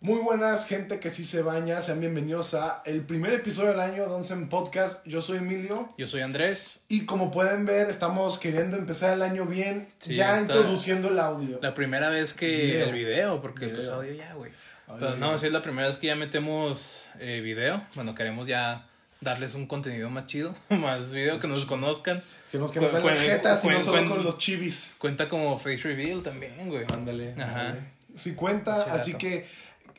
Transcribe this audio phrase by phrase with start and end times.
[0.00, 1.80] Muy buenas, gente que sí se baña.
[1.80, 5.04] Sean bienvenidos a el primer episodio del año de Onsen Podcast.
[5.06, 5.88] Yo soy Emilio.
[5.96, 6.84] Yo soy Andrés.
[6.88, 11.58] Y como pueden ver, estamos queriendo empezar el año bien, Sí, ya introduciendo el audio.
[11.62, 12.86] La primera vez que Video.
[12.86, 13.76] el video, porque Video.
[13.78, 14.52] pues audio ya, güey.
[15.00, 17.82] Pero no, sí es la primera vez que ya metemos eh, video.
[17.96, 18.86] Bueno, queremos ya
[19.22, 22.22] darles un contenido más chido, más video, que nos conozcan.
[22.52, 24.94] Que nos, que nos Cu- vean las jetas y no solo con los chivis.
[24.98, 26.84] Cuenta como face reveal también, güey.
[26.92, 27.32] Ándale.
[27.32, 27.60] Ajá.
[27.70, 27.96] ándale.
[28.14, 29.46] Sí cuenta, Sí, así que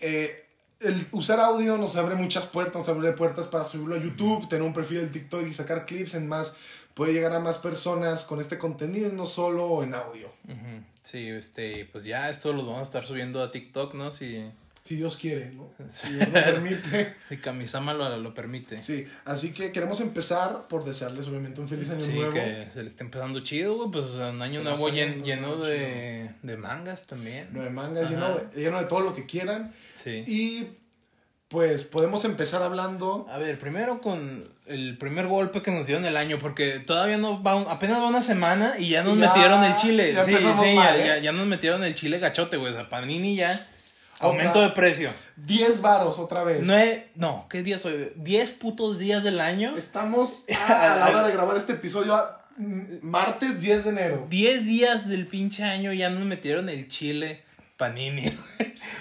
[0.01, 0.45] eh,
[0.79, 4.63] el usar audio nos abre muchas puertas, nos abre puertas para subirlo a YouTube, tener
[4.63, 6.55] un perfil en TikTok y sacar clips en más,
[6.93, 10.31] puede llegar a más personas con este contenido y no solo en audio.
[11.01, 14.11] Sí, este, pues ya esto lo vamos a estar subiendo a TikTok, ¿no?
[14.11, 14.51] Si,
[14.87, 15.69] Si Dios quiere, ¿no?
[15.91, 17.15] Si Dios lo permite.
[17.27, 18.81] si Kamisama lo, lo permite.
[18.81, 22.31] Sí, así que queremos empezar por desearles obviamente un feliz año Sí, nuevo.
[22.33, 23.91] que se le está empezando chido, güey.
[23.91, 27.47] Pues un año Se nuevo llen- lleno de, de mangas también.
[27.51, 29.73] Lleno de mangas, lleno de, lleno de todo lo que quieran.
[29.95, 30.23] Sí.
[30.25, 30.67] Y
[31.49, 33.25] pues podemos empezar hablando.
[33.29, 37.41] A ver, primero con el primer golpe que nos dieron el año, porque todavía no
[37.41, 40.13] va, un- apenas va una semana y ya nos Ya- metieron el chile.
[40.13, 41.07] ya sí, sí, mal, ya, ¿eh?
[41.07, 42.73] ya, ya nos metieron el chile gachote, güey.
[42.73, 43.69] O sea, Panini ya.
[44.19, 45.11] Aumento de precio.
[45.37, 46.65] 10 varos otra vez.
[46.65, 48.11] Nue- no, ¿qué día soy?
[48.15, 49.75] 10 putos días del año.
[49.77, 52.45] Estamos a, a la hora de grabar este episodio a,
[53.01, 54.25] martes 10 de enero.
[54.29, 57.43] 10 días del pinche año ya nos metieron el chile
[57.77, 58.25] Panini.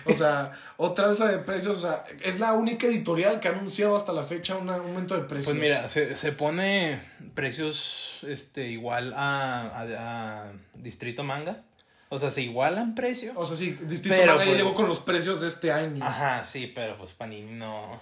[0.04, 1.76] O sea, otra alza de precios.
[1.76, 5.22] O sea, es la única editorial que ha anunciado hasta la fecha un aumento de
[5.22, 5.56] precios.
[5.56, 7.00] Pues mira, se, se pone
[7.34, 11.62] precios este igual a, a- a Distrito Manga.
[12.08, 13.32] O sea, se igualan precio.
[13.34, 16.04] O sea, sí, Distrito Pero, Manga ya pues- llegó con los precios de este año.
[16.04, 17.98] Ajá, sí, pero pues Panini no.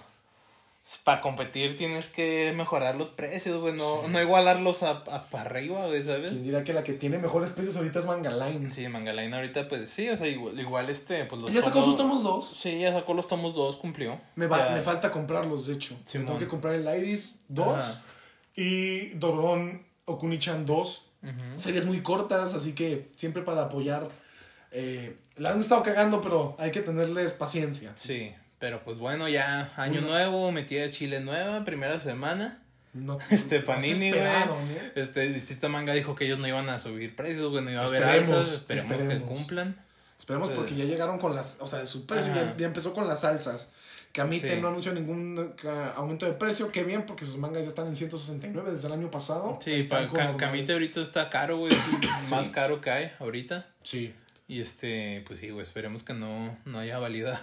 [1.03, 3.73] Para competir tienes que mejorar los precios, güey.
[3.73, 6.29] No, no igualarlos a, a para arriba, güey, ¿sabes?
[6.29, 8.69] Quien dirá que la que tiene mejores precios ahorita es Manga Line.
[8.69, 11.85] Sí, Mangaline ahorita, pues sí, o sea, igual, igual este, pues los ¿Ya sacó tomos-
[11.85, 12.57] sus tomos dos?
[12.61, 14.21] Sí, ya sacó los tomos dos, cumplió.
[14.35, 14.75] Me, va- Ya.
[14.75, 15.95] me falta comprarlos, de hecho.
[15.95, 16.27] Me Simón.
[16.27, 18.03] tengo que comprar el Iris 2 Ajá.
[18.55, 21.01] y Doron Okunichan 2.
[21.55, 24.07] Series muy cortas, así que siempre para apoyar.
[24.71, 27.91] eh, la han estado cagando, pero hay que tenerles paciencia.
[27.95, 30.09] Sí, pero pues bueno, ya año Uno.
[30.09, 32.61] nuevo, metida de chile nueva, primera semana.
[32.93, 34.21] No, Este Panini, güey.
[34.23, 34.91] ¿eh?
[34.95, 37.85] Este Distrito Manga dijo que ellos no iban a subir precios, güey, no iba a
[37.87, 38.53] haber Esperemos, alzas.
[38.69, 39.85] Esperemos, que cumplan.
[40.17, 41.57] Esperemos porque ya llegaron con las.
[41.59, 43.71] O sea, su precio ya empezó con las salsas.
[44.15, 44.61] Kamite Sí.
[44.61, 45.53] no anunció ningún
[45.97, 46.71] aumento de precio.
[46.71, 49.59] Qué bien, porque sus mangas ya están en 169 desde el año pasado.
[49.61, 50.49] Sí, Están pa, como Ca- normal.
[50.51, 51.73] Camite ahorita está caro, güey.
[52.31, 53.67] Más caro que hay ahorita.
[53.83, 54.13] Sí.
[54.47, 57.41] Y este, pues sí, güey, esperemos que no, no haya valida.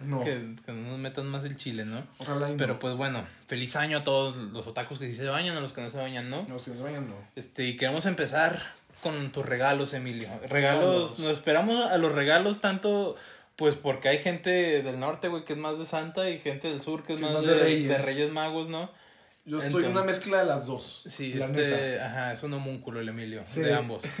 [0.00, 0.20] No.
[0.24, 2.02] que, que no nos metan más el chile, ¿no?
[2.18, 2.56] Ojalá y no.
[2.56, 5.72] Pero pues bueno, feliz año a todos los otakus que sí se bañan, a los
[5.72, 6.44] que no se bañan, ¿no?
[6.48, 7.16] No, si nos vayan, no.
[7.36, 8.62] Este, y queremos empezar
[9.02, 10.28] con tus regalos, Emilio.
[10.48, 10.50] Regalos.
[10.52, 13.16] Regalos, nos esperamos a los regalos tanto,
[13.58, 16.80] pues porque hay gente del norte, güey, que es más de Santa y gente del
[16.80, 17.54] sur que es, más, de,
[17.86, 18.32] de Reyes.
[18.32, 18.88] Magos, ¿no?
[19.44, 21.02] Yo estoy en una mezcla de las dos.
[21.08, 22.06] Sí, la este, neta.
[22.06, 23.60] ajá, es un homúnculo el Emilio, Sí.
[23.60, 24.04] de ambos.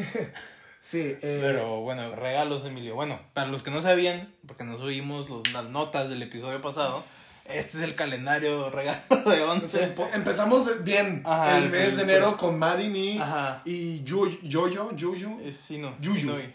[0.80, 2.94] Sí, eh, Pero bueno, regalos, Emilio.
[2.94, 7.02] Bueno, para los que no sabían, porque no subimos los, las notas del episodio pasado,
[7.46, 9.66] este es el calendario regalo de o 11.
[9.66, 13.60] sea, po- empezamos bien Ajá, el el- mes de enero con Marin y, Ajá.
[13.64, 15.40] y Yu- Yoyo, Yuyu.
[15.44, 15.96] Es Sino.
[16.00, 16.20] Yuyu.
[16.20, 16.54] Sinoy.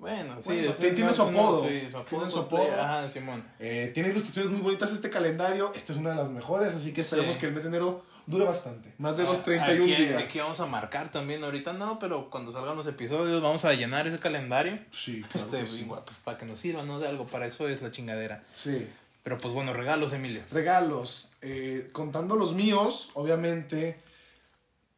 [0.00, 1.68] Bueno, sí, Bueno, tiene- tiene su apodo.
[1.68, 2.04] sí, su apodo.
[2.08, 2.66] Tiene su cosplay.
[2.68, 2.80] apodo.
[2.82, 3.44] Ajá, Simón.
[3.58, 5.72] Eh, tiene ilustraciones muy bonitas este calendario.
[5.76, 7.40] Esta es una de las mejores, así que esperemos Sí.
[7.40, 8.94] que el mes de enero dure bastante.
[8.96, 10.22] Más de los Ah, 31 aquí, días.
[10.22, 14.06] Aquí vamos a marcar también, ahorita no, pero cuando salgan los episodios vamos a llenar
[14.06, 14.78] ese calendario.
[14.90, 15.80] Sí, claro Este, que sí.
[15.80, 16.98] igual, pues, para que nos sirva, ¿no?
[16.98, 18.42] De algo, para eso es la chingadera.
[18.52, 18.88] Sí.
[19.22, 20.42] Pero pues bueno, regalos, Emilio.
[20.50, 21.32] Regalos.
[21.42, 24.00] Eh, contando los míos, obviamente,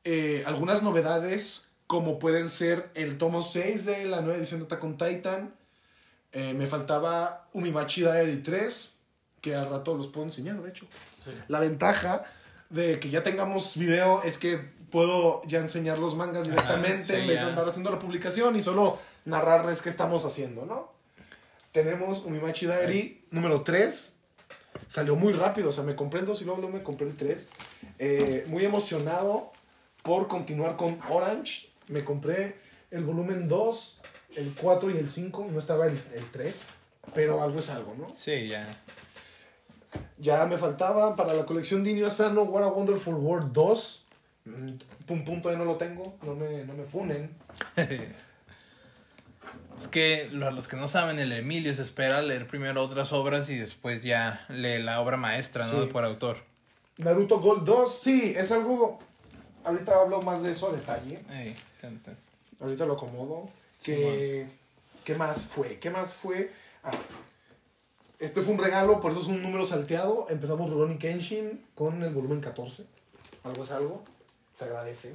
[0.04, 4.82] eh, algunas novedades, como pueden ser el tomo 6 de la nueva edición de Attack
[4.82, 5.54] on Titan.
[6.32, 8.96] Eh, me faltaba Umimachi Diary 3,
[9.42, 10.86] que al rato los puedo enseñar, de hecho.
[11.48, 12.24] La ventaja
[12.70, 14.56] de que ya tengamos video es que
[14.90, 18.62] puedo ya enseñar los mangas directamente sí, en vez de andar haciendo la publicación y
[18.62, 20.94] solo narrarles qué estamos haciendo, ¿no?
[21.72, 24.16] Tenemos Umimachi Diary número 3.
[24.88, 27.12] Salió muy rápido, o sea, me compré el 2 y luego, luego me compré el
[27.12, 27.48] 3.
[27.98, 29.52] Eh, muy emocionado
[30.02, 31.71] por continuar con Orange.
[31.88, 32.56] Me compré
[32.90, 34.00] el volumen 2,
[34.36, 35.48] el 4 y el 5.
[35.52, 36.66] No estaba el, el 3,
[37.14, 38.12] pero algo es algo, ¿no?
[38.14, 38.66] Sí, ya.
[40.18, 44.06] Ya me faltaba para la colección de Inyo Asano What a Wonderful World 2.
[44.44, 44.70] Mm,
[45.06, 47.30] Pum pum todavía no lo tengo, no me, no me funen.
[49.80, 53.48] Es que lo- los que no saben, el Emilio se espera leer primero otras obras
[53.48, 55.88] y después ya lee la obra maestra, ¿no?
[55.88, 56.38] Por autor.
[56.98, 59.00] Naruto Gold 2, sí, es algo.
[59.64, 61.24] Ahorita hablo más de eso a detalle.
[61.32, 62.16] Ey, tan, tan.
[62.60, 63.50] Ahorita lo acomodo.
[63.82, 64.46] Que,
[65.04, 65.78] ¿Qué más fue?
[65.80, 66.52] ¿Qué más fue?
[66.84, 66.92] Ah,
[68.20, 70.28] este fue un regalo, por eso es un número salteado.
[70.30, 72.86] Empezamos Rurouni Kenshin con el volumen 14.
[73.42, 74.04] Algo es algo.
[74.52, 75.14] Se agradece.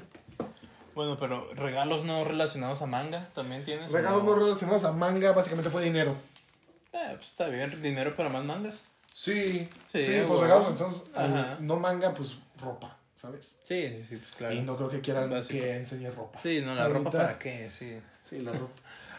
[0.94, 3.92] Bueno, pero regalos no relacionados a manga también tienes.
[3.92, 4.36] Regalos no?
[4.36, 6.16] relacionados a manga, básicamente fue dinero.
[6.92, 8.86] Eh, pues está bien, dinero para más mangas.
[9.13, 11.10] Sí, sí, pues regalos entonces,
[11.60, 13.58] no manga, pues ropa, ¿sabes?
[13.64, 14.54] Sí, sí, sí, pues claro.
[14.54, 16.40] Y no creo que quieran que enseñe ropa.
[16.40, 17.98] Sí, no, la ropa para qué, sí.
[18.24, 18.74] Sí, la ropa.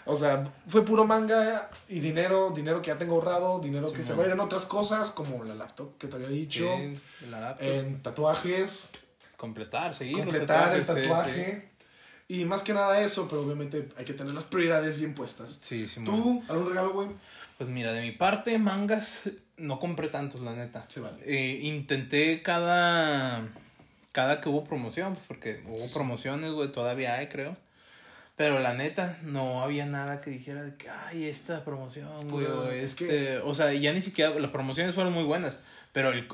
[0.04, 4.14] O sea, fue puro manga y dinero, dinero que ya tengo ahorrado, dinero que se
[4.14, 6.66] va a ir en otras cosas, como la laptop que te había dicho.
[7.28, 7.66] la laptop.
[7.66, 8.90] En tatuajes.
[9.36, 10.18] Completar, seguir.
[10.18, 11.70] Completar el tatuaje.
[12.28, 15.58] Y más que nada eso, pero obviamente hay que tener las prioridades bien puestas.
[15.60, 16.02] Sí, sí.
[16.04, 16.42] ¿Tú?
[16.48, 17.08] ¿Algún regalo, güey?
[17.56, 20.84] Pues mira, de mi parte, mangas no compré tantos, la neta.
[20.88, 21.18] Sí, vale.
[21.24, 23.48] Eh, intenté cada.
[24.18, 27.56] Cada que hubo promoción, pues porque hubo promociones, güey, todavía hay, creo.
[28.34, 32.68] Pero la neta, no había nada que dijera de que, ay, esta promoción, güey, o
[32.68, 33.38] este.
[33.38, 34.36] O sea, ya ni siquiera.
[34.40, 35.62] Las promociones fueron muy buenas.
[35.92, 36.26] Pero el,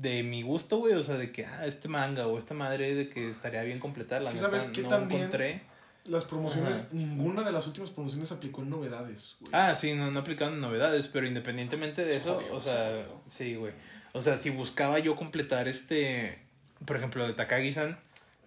[0.00, 3.10] de mi gusto, güey, o sea, de que, ah, este manga o esta madre de
[3.10, 5.60] que estaría bien completar, la ¿sabes que no también encontré.
[6.06, 9.52] Las promociones, ninguna de las últimas promociones aplicó en novedades, güey.
[9.52, 13.74] Ah, sí, no, no aplicaron en novedades, pero independientemente de eso, o sea, sí, güey.
[14.14, 16.47] O sea, si buscaba yo completar este,
[16.84, 17.98] por ejemplo, de Takagi-san,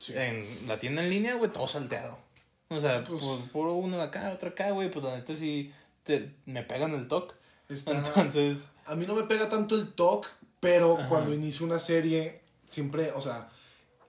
[0.10, 2.18] en la tienda en línea, güey, todo salteado.
[2.69, 5.74] O sea, pues, puro uno de acá, otro acá, güey, pues la neta sí
[6.04, 7.36] te, me pegan el toque.
[7.69, 8.72] Entonces.
[8.86, 10.28] A mí no me pega tanto el toque,
[10.60, 13.50] pero cuando inicio una serie, siempre, o sea,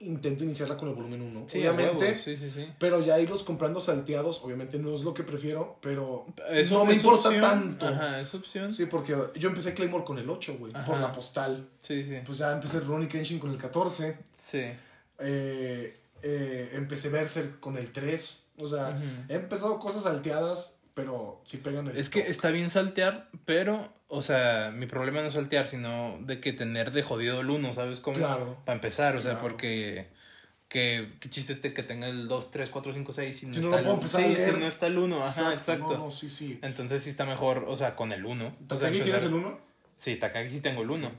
[0.05, 1.45] intento iniciarla con el volumen 1.
[1.47, 2.15] Sí, obviamente.
[2.15, 2.67] sí, sí, sí.
[2.79, 6.27] Pero ya irlos comprando salteados, obviamente no es lo que prefiero, pero
[6.71, 7.87] no me importa tanto.
[7.87, 8.71] Ajá, es opción.
[8.71, 11.67] Sí, porque yo empecé Claymore con el 8, güey, por la postal.
[11.79, 12.17] Sí, sí.
[12.25, 14.17] Pues ya empecé Ronnie Kenshin con el 14.
[14.35, 14.63] Sí.
[15.19, 18.45] Eh, eh, empecé Berserk con el 3.
[18.57, 18.99] O sea,
[19.29, 21.97] he empezado cosas salteadas, pero sí pegan el.
[21.97, 26.39] Es que está bien saltear, pero, o sea, mi problema no es saltear, sino de
[26.39, 28.17] que tener de jodido el 1, ¿sabes cómo?
[28.17, 28.57] Claro.
[28.65, 30.07] Para empezar, o sea, porque.
[30.67, 33.87] Que, qué chiste que tenga el 2, 3, 4, 5, 6 si no, está el
[33.87, 34.07] 1.
[34.07, 35.97] Sí, si no está el 1, ajá, exacto.
[35.97, 36.57] No, sí, sí.
[36.63, 38.57] Entonces sí está mejor, o sea, con el 1.
[38.67, 39.59] ¿Takagi tienes el 1?
[39.97, 41.11] Sí, Takagi sí tengo el 1.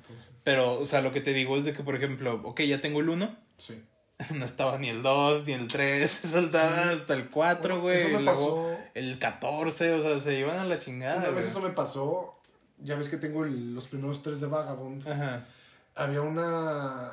[0.42, 3.00] Pero, o sea, lo que te digo es de que, por ejemplo, ok, ya tengo
[3.00, 3.36] el 1.
[3.56, 3.80] Sí.
[4.34, 8.00] no estaba ni el 2 ni el 3, se soltaban hasta el 4, güey.
[8.00, 8.76] Eso me pasó.
[8.94, 11.18] El 14, o sea, se iban a la chingada.
[11.18, 12.33] Una vez eso me pasó,
[12.78, 15.08] ya ves que tengo los primeros 3 de Vagabond.
[15.08, 15.46] Ajá.
[15.94, 17.10] Había una,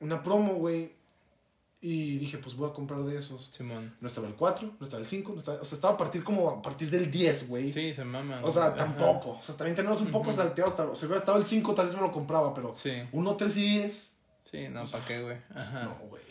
[0.00, 0.98] una promo, güey.
[1.82, 3.46] Y dije, pues voy a comprar de esos.
[3.46, 3.94] Simón.
[4.00, 6.22] No estaba el 4, no estaba el 5, no estaba, o sea, estaba a partir
[6.22, 7.70] como a partir del 10, güey.
[7.70, 8.40] Sí, se mama.
[8.42, 9.38] O sea, tampoco.
[9.40, 10.70] O sea, también tenemos un poco salteado.
[10.70, 12.92] Hasta, o sea, hubiera estado el 5, tal vez me lo compraba, pero sí.
[13.12, 14.12] 1, 3 y 10.
[14.50, 15.38] Sí, no, ¿para qué, güey?
[15.54, 15.84] Ajá.
[15.84, 16.22] No, güey.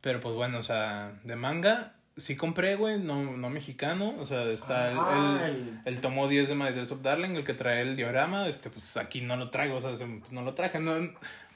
[0.00, 4.14] Pero pues bueno, o sea, de manga sí compré, güey, no, no mexicano.
[4.18, 5.50] O sea, está el, ah,
[5.84, 8.48] el, tomo 10 de My of Darling, el que trae el diorama.
[8.48, 9.90] Este, pues aquí no lo traigo, o sea,
[10.30, 10.78] no lo traje.
[10.80, 10.92] No,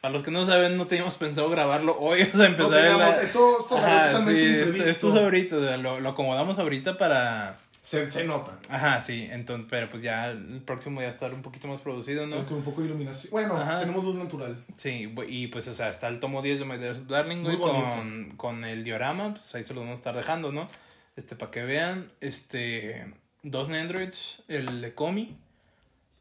[0.01, 3.59] para los que no saben, no teníamos pensado grabarlo hoy, o sea, empezar no Esto,
[3.59, 8.59] esto, Ajá, sí, esto, esto, es ahorita, lo, lo acomodamos ahorita para se, se nota.
[8.69, 9.27] Ajá, sí.
[9.31, 12.45] Entonces, pero pues ya el próximo ya estar un poquito más producido, ¿no?
[12.45, 13.31] Con un poco de iluminación.
[13.31, 14.63] Bueno, tenemos luz natural.
[14.77, 16.77] Sí, y pues, o sea, está el tomo 10 de My
[17.09, 19.33] Darling, güey, con, con el diorama.
[19.33, 20.69] Pues ahí se lo vamos a estar dejando, ¿no?
[21.17, 22.11] Este, para que vean.
[22.21, 25.37] Este, dos Nendroids, el de Komi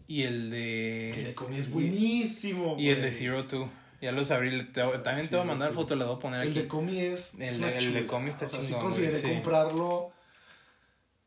[0.07, 1.11] y el de.
[1.11, 3.69] El de Komi es buenísimo, Y el de Zero Two.
[4.01, 4.65] Ya los abrí.
[4.71, 6.49] también te voy a mandar foto, la voy a poner aquí.
[6.49, 7.33] El de Komi es.
[7.37, 8.61] El, el de Komi está chido.
[8.61, 8.93] chingón.
[8.93, 10.13] Sí consideré comprarlo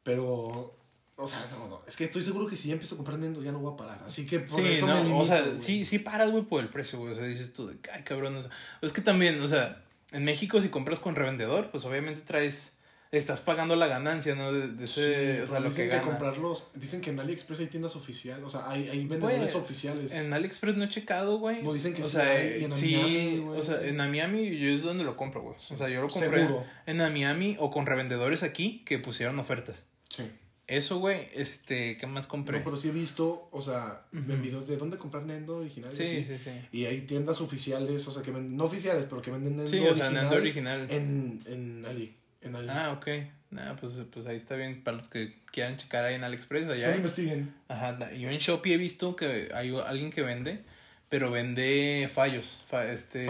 [0.02, 0.76] pero,
[1.16, 1.82] o sea, no, no.
[1.86, 3.76] Es que estoy seguro que si ya empiezo a comprar Nendo ya no voy a
[3.76, 4.02] parar.
[4.06, 6.98] Así que por eso me limito, O sea, sí, sí paras, güey, por el precio,
[6.98, 7.12] güey.
[7.12, 8.36] O sea, dices tú de, ay, cabrón.
[8.36, 12.22] O sea, es que también, o sea, en México si compras con revendedor, pues obviamente
[12.22, 12.74] traes
[13.12, 14.52] estás pagando la ganancia, ¿no?
[14.52, 18.42] De, ese, o sea, lo que, que comprarlos, dicen que en AliExpress hay tiendas oficiales,
[18.42, 20.14] o sea, hay, hay vendedores oficiales.
[20.14, 21.62] En AliExpress no he checado, güey.
[21.62, 25.04] No dicen que o sí, sea, en sí, o sea, en Miami yo es donde
[25.04, 25.54] lo compro, güey.
[25.54, 26.64] O sea, yo lo compré Seguro.
[26.86, 29.76] en Miami o con revendedores aquí que pusieron ofertas.
[30.12, 30.30] Sí.
[30.66, 32.58] Eso, güey, este, ¿qué más compré?
[32.58, 35.92] No, pero sí he visto, o sea, en videos de dónde comprar Nendo original.
[35.92, 39.30] Sí, sí, sí, Y hay tiendas oficiales, o sea, que venden, no oficiales, pero que
[39.30, 39.94] venden Nendo sí, original.
[39.96, 40.86] Sí, o sea, Nendo original.
[40.88, 42.68] En, en Ali, en Ali.
[42.70, 43.08] Ah, ok.
[43.50, 46.68] Nah, pues, pues ahí está bien para los que quieran checar ahí en AliExpress.
[46.68, 47.54] Allá Solo investiguen.
[47.68, 50.62] Ajá, yo en Shopee he visto que hay alguien que vende,
[51.08, 52.64] pero vende fallos.
[52.86, 53.26] este,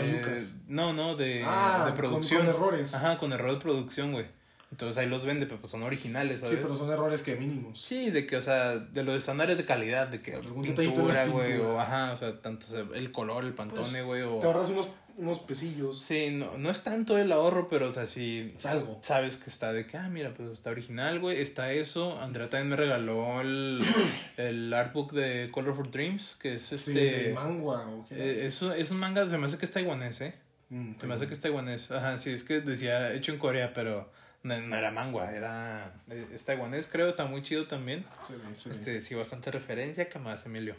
[0.69, 2.43] No, no, de, ah, de producción.
[2.43, 2.95] Con, con errores.
[2.95, 4.27] Ajá, con error de producción, güey.
[4.73, 6.55] Entonces ahí los vende, pero pues son originales, ¿sabes?
[6.55, 7.79] Sí, pero son errores que mínimos.
[7.79, 11.79] Sí, de que, o sea, de los estándares de calidad, de que pintura, güey, o
[11.79, 14.39] ajá, o sea, tanto el color, el pantone, pues, güey, o...
[14.39, 14.89] Te ahorras unos,
[15.19, 16.01] unos pesillos.
[16.01, 18.49] Sí, no, no es tanto el ahorro, pero, o sea, sí...
[18.57, 18.99] Es algo.
[19.03, 22.19] Sabes que está de que, ah, mira, pues está original, güey, está eso.
[22.19, 23.79] Andrea también me regaló el,
[24.39, 26.93] el artbook de Color for Dreams, que es este...
[26.93, 30.23] Sí, de manga, o eh, es, es un manga, se me hace que es taiwanés,
[30.23, 30.35] ¿eh?
[30.71, 31.91] Mm, se me hace que es taiwanés.
[31.91, 34.11] Ajá, sí, es que decía hecho en Corea, pero
[34.43, 35.93] no, era mangua, era.
[36.11, 38.05] Eh, es taiwanés, creo, está muy chido también.
[38.21, 38.71] Sí, sí.
[38.71, 40.75] Este, sí, bastante referencia, que más, Emilio.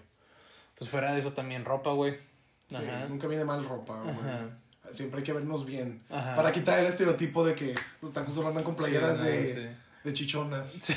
[0.78, 2.16] Pues fuera de eso también ropa, güey.
[2.68, 2.78] Sí,
[3.08, 4.16] nunca viene mal ropa, güey.
[4.92, 6.04] Siempre hay que vernos bien.
[6.10, 10.92] Para quitar el estereotipo de que los tacos solo andan con playeras de, de chichonas.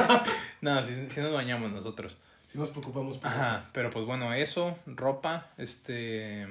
[0.60, 2.18] no, si nos bañamos nosotros.
[2.46, 6.48] Si nos preocupamos por Ajá, pero pues bueno, eso, ropa, este...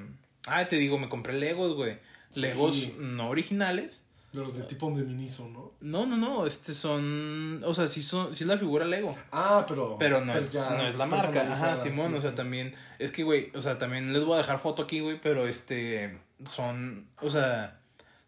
[0.47, 1.99] Ah, te digo, me compré Legos, güey.
[2.35, 5.71] Legos no originales de los de tipo de Miniso, ¿no?
[5.81, 9.17] No, no, no, este son, o sea, sí son, sí es la figura Lego.
[9.31, 9.98] Ah, pero.
[9.98, 13.51] Pero no, es, no es la marca, ajá, Simón, o sea, también, es que, güey,
[13.55, 17.79] o sea, también les voy a dejar foto aquí, güey, pero este, son, o sea,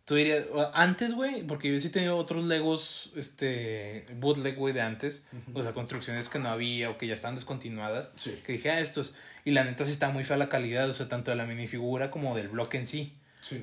[0.05, 4.81] tú dirías, antes, güey, porque yo sí he tenido otros Legos, este, bootleg, güey, de
[4.81, 8.41] antes, o sea, construcciones que no había o que ya están descontinuadas, sí.
[8.43, 9.13] que dije, ah, estos,
[9.46, 12.10] y la neta sí está muy fea la calidad, o sea, tanto de la minifigura
[12.10, 13.13] como del bloque en sí.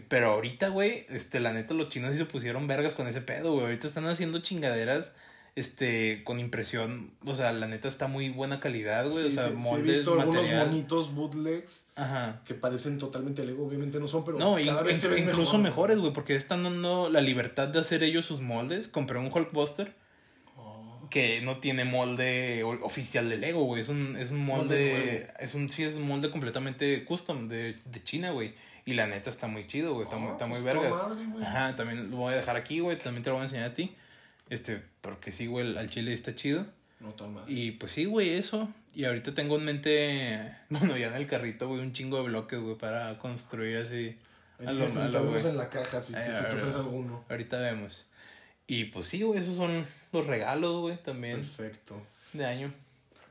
[0.08, 3.52] Pero ahorita, güey, este, la neta, los chinos sí se pusieron vergas con ese pedo,
[3.52, 3.66] güey.
[3.66, 5.12] Ahorita están haciendo chingaderas,
[5.54, 7.12] este, con impresión.
[7.24, 9.26] O sea, la neta está muy buena calidad, güey.
[9.26, 11.84] o sea, moldes, he visto algunos bonitos bootlegs.
[11.94, 12.42] Ajá.
[12.44, 14.38] Que parecen totalmente Lego, obviamente no son, pero.
[14.38, 18.02] No, cada vez se ven incluso mejores, güey, porque están dando la libertad de hacer
[18.02, 18.88] ellos sus moldes.
[18.88, 19.94] Compré un Hulkbuster.
[21.10, 23.80] Que no tiene molde oficial de Lego, güey.
[23.80, 28.04] Es un, es un molde, es un, sí, es un molde completamente custom de, de
[28.04, 28.52] China, güey.
[28.84, 30.04] Y la neta está muy chido, güey.
[30.04, 30.94] Está, muy, está muy vergas.
[31.42, 32.96] Ajá, también lo voy a dejar aquí, güey.
[32.96, 33.94] También te lo voy a enseñar a ti.
[34.48, 36.64] Este, porque sí, güey, al chile está chido.
[37.00, 37.44] No toma.
[37.46, 38.72] Y pues sí, güey, eso.
[38.94, 42.58] Y ahorita tengo en mente, bueno, ya en el carrito, güey, un chingo de bloques,
[42.58, 44.16] güey, para construir así.
[44.66, 47.24] A lo en la caja si, te, si te ofrece alguno.
[47.28, 48.07] Ahorita vemos.
[48.68, 51.36] Y pues sí, güey, esos son los regalos, güey, también.
[51.36, 52.00] Perfecto.
[52.34, 52.72] De año.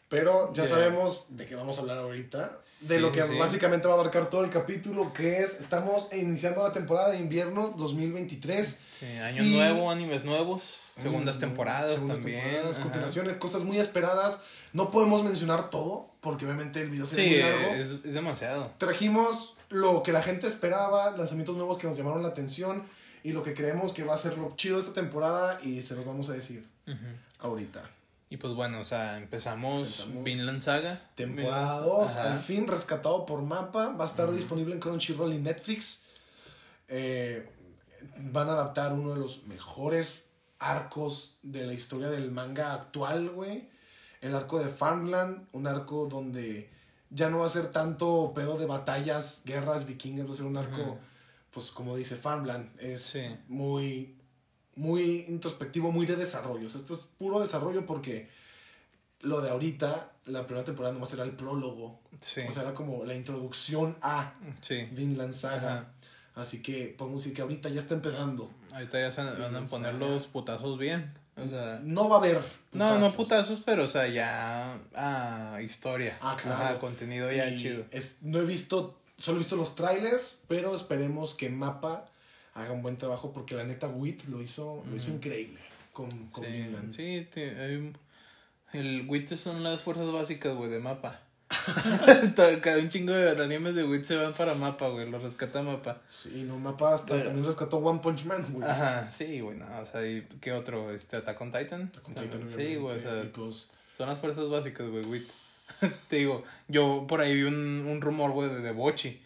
[0.09, 2.57] Pero ya sabemos de qué vamos a hablar ahorita.
[2.81, 6.71] De lo que básicamente va a abarcar todo el capítulo, que es, estamos iniciando la
[6.71, 8.79] temporada de invierno 2023.
[8.99, 12.41] Sí, año nuevo, animes nuevos, segundas temporadas segundas también.
[12.41, 14.39] Temporadas, continuaciones, cosas muy esperadas.
[14.71, 17.75] No podemos mencionar todo, porque obviamente el video sería muy largo.
[17.75, 18.71] Es, es demasiado.
[18.77, 22.83] Trajimos lo que la gente esperaba, lanzamientos nuevos que nos llamaron la atención
[23.27, 25.97] y lo que creemos que va a ser lo chido de esta temporada y se
[25.97, 26.65] los vamos a decir
[27.39, 27.83] ahorita.
[28.29, 31.09] Y pues bueno, o sea, empezamos, Vinland Saga.
[31.15, 33.93] Temporada 2, al fin rescatado por mapa.
[33.99, 36.03] Va a estar disponible en Crunchyroll y Netflix.
[36.87, 37.51] Eh,
[38.31, 43.67] van a adaptar uno de los mejores arcos de la historia del manga actual, güey.
[44.21, 46.69] El arco de Farmland, un arco donde
[47.09, 50.55] ya no va a ser tanto pedo de batallas, guerras, vikingos, va a ser un
[50.55, 50.97] arco,
[51.51, 54.17] pues como dice Farmland, es muy
[54.75, 56.67] muy introspectivo, muy de desarrollo.
[56.67, 58.29] esto es puro desarrollo porque
[59.21, 61.99] lo de ahorita, la primera temporada nomás era el prólogo.
[62.21, 62.41] Sí.
[62.47, 64.33] O sea, era como la introducción a
[64.91, 65.93] Vinland Saga.
[66.35, 68.51] Así que podemos decir que ahorita ya está empezando.
[68.71, 71.17] Ahorita ya se van a poner los putazos bien.
[71.35, 72.41] O sea, no va a haber.
[72.73, 74.79] No, no putazos, pero o sea, ya.
[74.95, 76.17] Ah, historia.
[76.21, 76.79] Ah, claro.
[76.79, 77.85] contenido ya chido.
[77.91, 82.09] Es, no he visto, solo he visto los trailers, pero esperemos que Mapa
[82.53, 85.59] haga un buen trabajo porque la neta Wit lo hizo, lo hizo increíble
[85.97, 86.45] con, con
[86.91, 87.93] sí, Sí,
[88.73, 91.21] el Wit son las fuerzas básicas, güey, de mapa.
[92.61, 96.01] Cada un chingo de animes de Wit se van para mapa, güey, lo rescata mapa.
[96.07, 98.69] Sí, no, mapa hasta también rescató One Punch Man, güey.
[98.69, 100.91] Ajá, sí, güey, no, o sea, ¿y qué otro?
[100.91, 101.83] Este, Attack on Titan.
[101.83, 105.29] Attack on Titan, Sí, güey, o sea, pues, son las fuerzas básicas, güey, Wit.
[106.07, 109.21] Te digo, yo por ahí vi un, un rumor, güey, de, de Bochi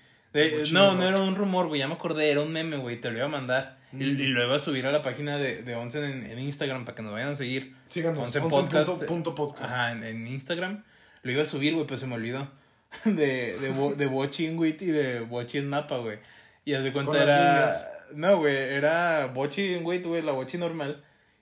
[0.72, 3.18] no, no era un rumor, güey, ya me acordé, era un meme, güey, te lo
[3.18, 3.78] iba a mandar.
[3.92, 4.34] Y, mm.
[4.34, 7.12] lo iba a subir a la página de, de Onsen en, Instagram para que nos
[7.12, 7.76] vayan a seguir.
[7.90, 9.04] Síganos, Onsen Podcast.
[9.04, 9.70] Punto, podcast.
[9.70, 10.84] Ajá, en, Instagram.
[11.24, 12.48] Lo iba a subir, güey, pues se me olvidó.
[13.06, 16.20] De, de, de Watching Wit y de Watching Mapa, güey.
[16.66, 17.74] Y haz de cuenta era.
[18.14, 21.02] No, güey, era Watching Wit, güey, la Watching normal.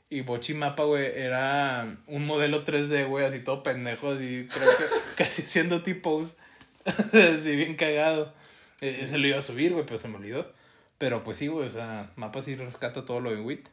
[0.09, 4.83] Y Bochi Mapa, güey, era un modelo 3D, güey, así todo pendejo, así, creo que
[5.23, 6.37] casi haciendo tipos.
[6.85, 8.33] así bien cagado.
[8.81, 10.51] E-, ese lo iba a subir, güey, pero se me olvidó.
[10.97, 13.69] Pero pues sí, güey, o sea, Mapa sí rescata todo lo de WIT.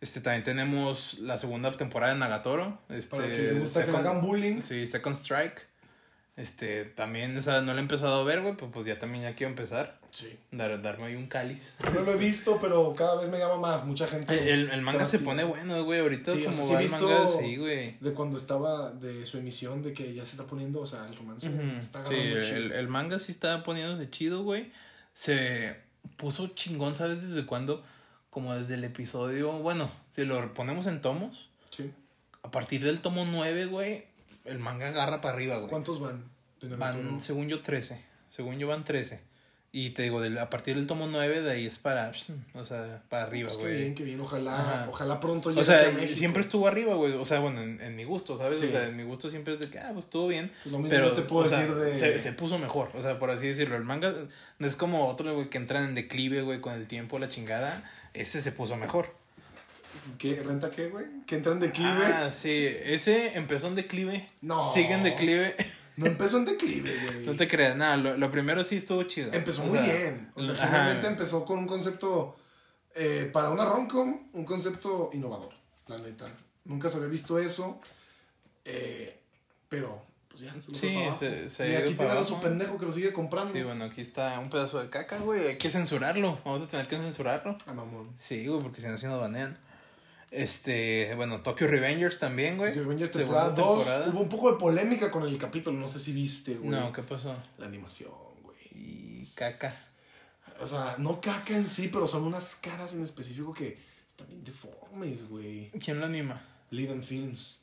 [0.00, 2.78] Este, también tenemos la segunda temporada de Nagatoro.
[2.88, 4.60] Este, Para que le gusta que hagan bullying.
[4.60, 5.66] Sí, Second Strike.
[6.36, 9.24] Este, también, o sea, no lo he empezado a ver, güey, pues, pues ya también
[9.24, 10.00] ya quiero empezar.
[10.12, 10.38] Sí.
[10.50, 11.74] Dar, darme ahí un cáliz.
[11.92, 13.84] No lo he visto, pero cada vez me llama más.
[13.86, 14.52] Mucha gente.
[14.52, 16.00] El, el manga se pone bueno, güey.
[16.00, 17.96] Ahorita sí, como o sea, sí visto manga, sí, güey.
[17.98, 21.16] De cuando estaba de su emisión, de que ya se está poniendo, o sea, el
[21.16, 21.50] romance
[21.80, 24.70] está Sí, el, el, manga sí está poniéndose chido, güey.
[25.14, 25.76] Se
[26.18, 27.82] puso chingón, ¿sabes desde cuándo?
[28.28, 29.52] Como desde el episodio.
[29.52, 31.48] Bueno, si lo ponemos en tomos.
[31.70, 31.90] Sí.
[32.42, 34.04] A partir del tomo 9, güey,
[34.44, 35.70] el manga agarra para arriba, güey.
[35.70, 36.24] ¿Cuántos van?
[36.78, 38.04] Van, según yo, 13.
[38.28, 39.31] Según yo, van 13.
[39.74, 42.12] Y te digo, a partir del tomo 9, de ahí es para,
[42.54, 43.72] o sea, para arriba, pues güey.
[43.72, 44.20] Qué bien, qué bien.
[44.20, 47.14] Ojalá, ojalá pronto llegue O sea, siempre estuvo arriba, güey.
[47.14, 48.62] O sea, bueno, en, mi gusto, ¿sabes?
[48.62, 50.52] O sea, en mi gusto siempre es de que, ah, pues estuvo bien.
[50.62, 51.94] Pues pero, te puedo decir de...
[51.94, 53.76] se, se, puso mejor, o sea, por así decirlo.
[53.76, 54.14] El manga
[54.58, 57.82] no es como otro, güey, que entran en declive, güey, con el tiempo, la chingada.
[58.12, 59.14] Ese se puso mejor.
[60.18, 60.42] ¿Qué?
[60.42, 61.06] ¿Renta qué, güey?
[61.26, 62.04] ¿Que entra en declive?
[62.04, 62.68] Ah, sí.
[62.84, 64.28] Ese empezó en declive.
[64.42, 64.66] No.
[64.66, 65.56] Sigue en declive.
[65.96, 67.26] No empezó en declive, güey.
[67.26, 69.30] No te creas, nada, lo, primero sí estuvo chido.
[69.32, 70.30] Empezó muy bien.
[70.34, 72.36] O sea, realmente empezó con un concepto,
[72.94, 75.52] eh, para una romcom, un concepto innovador,
[75.86, 76.26] la neta.
[76.64, 77.80] Nunca se había visto eso,
[78.64, 79.18] eh,
[79.68, 82.92] pero pues ya, se Sí, se, se Y aquí tiene a su pendejo que lo
[82.92, 83.52] sigue comprando.
[83.52, 86.88] Sí, bueno, aquí está un pedazo de caca, güey, hay que censurarlo, vamos a tener
[86.88, 87.56] que censurarlo.
[87.66, 88.10] Ah, mamón.
[88.18, 89.58] Sí, güey, porque si no, si nos banean.
[90.32, 92.70] Este, bueno, Tokyo Revengers también, güey.
[92.70, 93.86] Tokyo Revengers temporada 2.
[94.06, 96.70] Hubo un poco de polémica con el capítulo, no sé si viste, güey.
[96.70, 97.36] No, ¿qué pasó?
[97.58, 98.10] La animación,
[98.42, 98.56] güey.
[98.72, 99.70] Y caca.
[100.58, 104.42] O sea, no caca en sí, pero son unas caras en específico que están bien
[104.42, 105.70] deformes, güey.
[105.72, 106.42] ¿Quién lo anima?
[106.70, 107.60] Liden Films.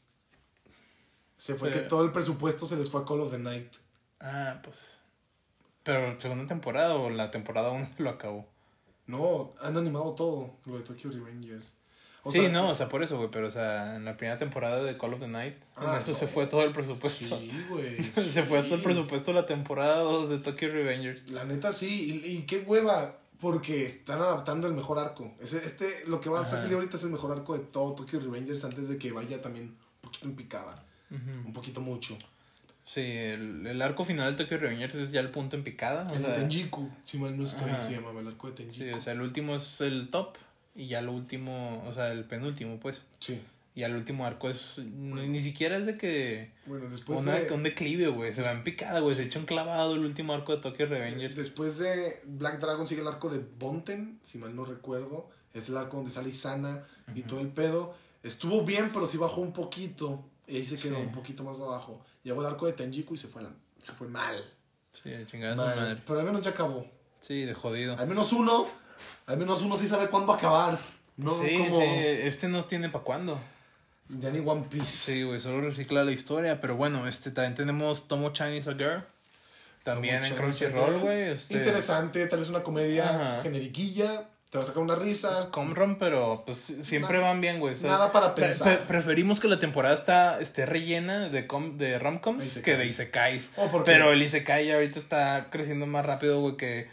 [1.37, 3.73] Se fue que todo el presupuesto se les fue a Call of the Night.
[4.19, 4.91] Ah, pues.
[5.81, 8.47] Pero segunda temporada o la temporada 1 lo acabó.
[9.07, 11.78] No, han animado todo, lo de Tokyo Revengers
[12.31, 14.97] sí, no, o sea, por eso, güey, pero o sea, en la primera temporada de
[14.97, 17.39] Call of the Night, ah, eso se fue todo el presupuesto.
[17.39, 18.03] Sí, güey.
[18.03, 21.29] se fue hasta el presupuesto la temporada 2 de Tokyo Revengers.
[21.29, 25.31] La neta sí, y, qué hueva, porque están adaptando el mejor arco.
[25.39, 28.19] Ese, este, lo que va a salir ahorita es el mejor arco de todo Tokyo
[28.19, 30.83] Revengers antes de que vaya también un poquito en picada.
[31.11, 32.17] Un poquito mucho.
[32.89, 36.11] Sí, el, el, arco final de Tokyo Revengers es ya el punto en picada.
[36.11, 38.83] El de Tenjiku, si mal no estoy, se llama el arco de Tenjiku.
[38.83, 40.37] Sí, o sea, el último es el top.
[40.79, 43.03] Y ya lo último, o sea, el penúltimo, pues.
[43.19, 43.41] Sí.
[43.75, 44.79] Y al último arco es.
[44.79, 46.53] Ni siquiera es de que.
[46.65, 47.51] Bueno, después de.
[47.51, 48.31] Un declive, güey.
[48.31, 49.13] Se va en picada, güey.
[49.13, 51.35] Se echa un clavado el último arco de Tokyo Revengers.
[51.35, 55.29] Después de Black Dragon sigue el arco de Bonten, si mal no recuerdo.
[55.53, 57.93] Es el arco donde sale Isana y todo el pedo.
[58.23, 60.23] Estuvo bien, pero sí bajó un poquito.
[60.47, 62.05] Y ahí se quedó un poquito más abajo.
[62.23, 63.41] Llegó el arco de Tenjiku y se fue,
[63.79, 64.41] se fue mal.
[64.93, 66.01] Sí, chingada madre.
[66.07, 66.85] Pero al menos ya acabó.
[67.19, 67.97] Sí, de jodido.
[67.97, 68.65] Al menos uno
[69.29, 70.77] al menos uno sí sabe cuándo acabar.
[71.15, 73.39] No sí, sí, este no tiene para cuándo.
[74.09, 74.87] Ya ni One Piece.
[74.87, 76.59] Sí, güey, solo recicla la historia.
[76.59, 79.03] Pero bueno, este también tenemos Tomo Chinese a Girl.
[79.83, 81.21] También en Crunchyroll, güey.
[81.29, 81.57] Este...
[81.57, 84.27] Interesante, tal vez una comedia generiquilla.
[84.49, 85.37] Te va a sacar una risa.
[85.37, 87.75] Es Comron, pero pues siempre van bien, güey.
[87.83, 88.87] nada para pensar.
[88.87, 93.51] preferimos que la temporada está, esté rellena de, com de romcoms que de Isekais.
[93.57, 96.89] Oh, pero el Isekai ahorita está creciendo más rápido, güey, que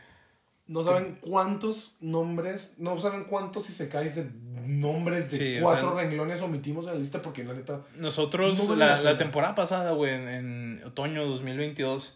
[0.69, 4.31] no saben cuántos nombres, no saben cuántos isekais de
[4.67, 7.83] nombres de cuatro renglones omitimos en la lista porque la neta.
[7.97, 12.15] Nosotros, la, la, temporada pasada, güey, en, otoño 2022,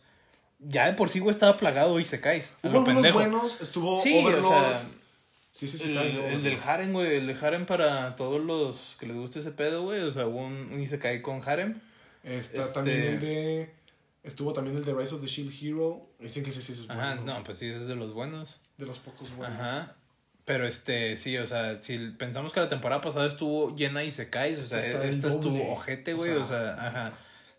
[0.58, 2.52] ya de por sí, güey, estaba plagado isekais.
[2.62, 4.44] Hubo algunos buenos, estuvo sí, Overlord.
[4.44, 4.82] O sea,
[5.52, 9.06] sí, sí, sí, el, el, del Harem, güey, el de Harem para todos los que
[9.06, 10.00] les guste ese pedo, güey.
[10.00, 11.80] O sea, hubo un, un isekai con Harem.
[12.24, 13.70] Está también este el de
[14.22, 16.10] Estuvo también el de Rise of the Shield Hero.
[16.18, 17.02] Dicen que ese sí es bueno.
[17.02, 18.60] Ajá, no, pues sí, ese es de los buenos.
[18.76, 19.58] De los pocos buenos.
[19.58, 19.96] Ajá.
[20.44, 24.28] Pero este, sí, o sea, si pensamos que la temporada pasada estuvo llena y se
[24.30, 27.12] cae, o sea, esta, estuvo ojete, güey, o, sea, ajá.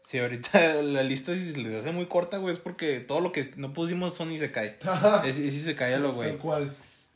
[0.03, 3.31] Si ahorita la lista si se les hace muy corta, güey, es porque todo lo
[3.31, 4.77] que no pusimos son y se cae.
[5.25, 6.37] Es, y se cae lo, güey.
[6.37, 6.75] cual.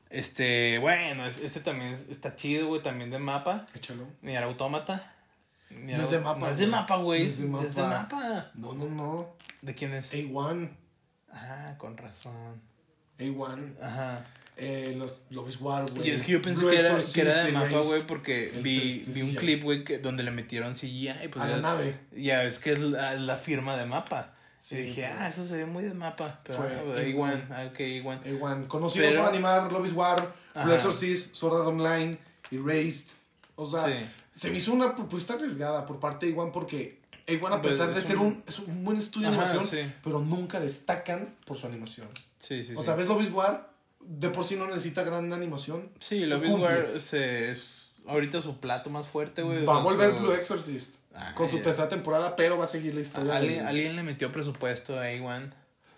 [0.09, 3.65] Este, bueno, este también está chido, güey, también de mapa.
[3.75, 4.07] Échalo.
[4.21, 5.14] Ni autómata
[5.69, 6.39] no es de mapa.
[6.39, 7.23] No es de mapa, güey.
[7.23, 8.51] es, de mapa.
[8.55, 9.35] No, no, no.
[9.61, 10.13] ¿De quién es?
[10.13, 10.69] A1.
[11.31, 12.61] Ah, con razón.
[13.19, 13.81] A1.
[13.81, 14.23] Ajá.
[14.57, 16.07] Eh, los Lobis War, güey.
[16.07, 19.21] Y es que yo pensé que era, que era, de mapa, güey, porque vi, vi
[19.21, 21.27] un clip, güey, donde le metieron CGI.
[21.29, 21.99] Pues a la, nave.
[22.15, 24.33] Ya es que es la, firma de mapa.
[24.57, 26.39] Sí, y dije, ah, eso se ve muy de mapa.
[26.43, 28.23] Pero Fue A1, ah, ok, A1.
[28.23, 32.17] A1, conocido por animar Lobis War, Blue Exorcist, Sword Art Online,
[32.49, 33.17] Erased.
[33.57, 33.85] O sea,
[34.35, 37.93] se me hizo una propuesta arriesgada por parte de Iguan porque Iguan a pues, pesar
[37.93, 42.07] de ser un, es un buen estudio de animación, pero nunca destacan por su animación.
[42.37, 43.73] Sí, sí, o sea, ¿ves Lobby's War?
[43.99, 45.89] De por sí no necesita gran animación.
[45.99, 49.65] Sí, Lobby's War se, es ahorita su plato más fuerte, güey.
[49.65, 50.97] Va a volver Blue Exorcist.
[51.15, 53.37] Ah, con su tercera temporada, pero va a seguir la historia.
[53.37, 55.51] ¿Alguien, le metió presupuesto a A1.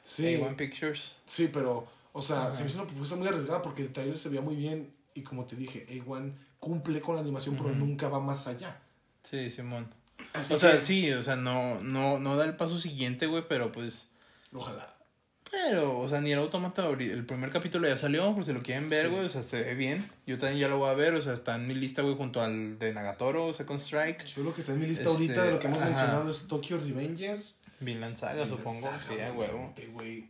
[0.04, 0.36] Sí.
[0.36, 1.15] A1 Pictures.
[1.26, 4.30] Sí, pero, o sea, se me hizo una propuesta muy arriesgada porque el trailer se
[4.30, 4.93] veía muy bien.
[5.13, 8.80] Y como te dije, A1 cumple con la animación, pero nunca va más allá.
[9.22, 9.88] Sí, Simón.
[10.34, 14.10] o sea, sí, o sea, no, no, no da el paso siguiente, güey, pero pues.
[14.54, 14.98] Ojalá.
[15.50, 18.89] Pero, o sea, ni el automata, el primer capítulo ya salió, por si lo quieren
[18.89, 20.10] ver, güey, o sea, se ve bien.
[20.26, 22.41] Yo también ya lo voy a ver, o sea, está en mi lista, güey, junto
[22.41, 24.26] al de Nagatoro, Second Strike.
[24.26, 26.48] Yo lo que está en mi lista ahorita de lo que hemos este, mencionado es
[26.48, 27.56] Tokyo Revengers.
[27.80, 28.89] Vinland Saga, supongo.
[28.89, 29.74] Saga, huevo.
[29.93, 30.30] güey.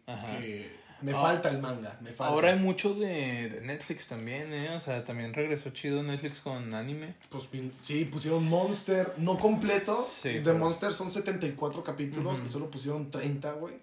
[1.01, 2.33] Me ah, falta el manga, me falta.
[2.33, 4.75] Ahora hay mucho de, de, Netflix también, ¿eh?
[4.75, 7.15] O sea, también regresó chido Netflix con anime.
[7.29, 7.49] Pues
[7.81, 10.05] sí, pusieron Monster, no completo.
[10.23, 13.75] de Monster son 74 capítulos y solo pusieron 30, güey.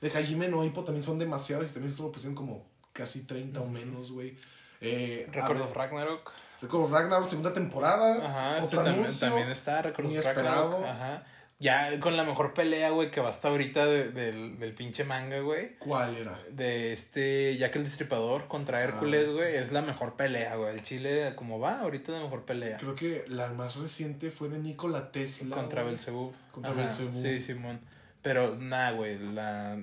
[0.00, 4.12] De Hajime no también son demasiados y también solo pusieron como casi 30 o menos,
[4.12, 4.36] güey.
[4.80, 6.32] Eh, Record of Ragnarok.
[6.60, 8.24] Record of Ragnarok, segunda temporada.
[8.24, 9.82] Ajá, este también, también está.
[9.82, 10.84] Record of Ragnarok.
[10.84, 11.24] Ajá.
[11.58, 15.78] Ya con la mejor pelea, güey, que va hasta ahorita del, del pinche manga, güey.
[15.78, 16.38] ¿Cuál era?
[16.50, 19.56] De este Jack el Destripador contra Hércules, ah, güey.
[19.56, 20.74] Es la mejor pelea, güey.
[20.74, 22.76] El Chile, como va, ahorita es la mejor pelea.
[22.76, 25.56] Creo que la más reciente fue de Nikola Tesla.
[25.56, 26.34] Contra Belzebub.
[26.52, 27.22] Contra Belzebub.
[27.22, 27.80] Sí, Simón.
[28.20, 29.18] Pero nada, güey.
[29.18, 29.80] La.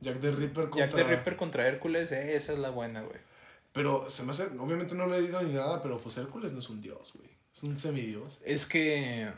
[0.00, 0.86] Jack the Ripper contra.
[0.86, 3.18] Jack the Ripper contra Hércules, esa es la buena, güey.
[3.72, 4.44] Pero se me hace.
[4.44, 7.30] Obviamente no le he leído ni nada, pero pues Hércules no es un dios, güey.
[7.52, 8.40] Es un semidios.
[8.44, 9.28] Es que.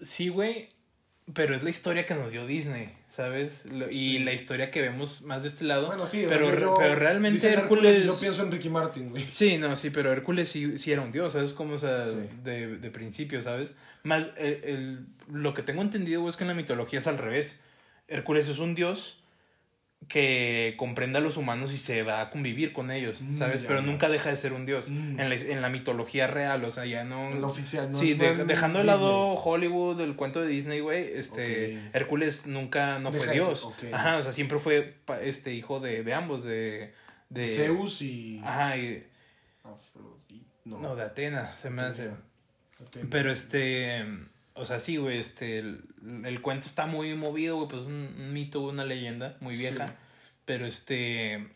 [0.00, 0.79] Sí, güey
[1.34, 3.64] pero es la historia que nos dio Disney, ¿sabes?
[3.90, 5.86] y la historia que vemos más de este lado.
[5.86, 8.04] Bueno, sí, pero, pero realmente Hércules...
[8.04, 9.24] Yo pienso en Ricky Martin, güey.
[9.28, 11.52] Sí, no, sí, pero Hércules sí, sí era un dios, ¿sabes?
[11.52, 13.72] Como, o sea, de, de principio, ¿sabes?
[14.02, 17.60] Más, el, el, lo que tengo entendido, es que en la mitología es al revés.
[18.08, 19.19] Hércules es un dios
[20.08, 23.62] que comprenda a los humanos y se va a convivir con ellos, mm, ¿sabes?
[23.62, 24.88] Pero nunca deja de ser un dios.
[24.88, 25.20] Mm.
[25.20, 27.30] En, la, en, la, mitología real, o sea, ya no...
[27.30, 27.98] En oficial, ¿no?
[27.98, 31.78] Sí, dejando de lado Hollywood, el cuento de Disney, güey, este...
[31.92, 33.68] Hércules nunca no fue dios.
[33.92, 36.92] Ajá, o sea, siempre fue este hijo de, de ambos, de,
[37.28, 37.46] de...
[37.46, 38.40] Zeus y...
[38.44, 39.06] Ajá, y...
[40.64, 40.78] No.
[40.78, 42.10] no, de Atena, se me hace...
[43.10, 44.04] Pero este...
[44.60, 48.60] O sea, sí, güey, este, el, cuento está muy movido, güey, pues un, un mito,
[48.60, 49.96] una leyenda muy vieja.
[50.44, 51.48] Pero este,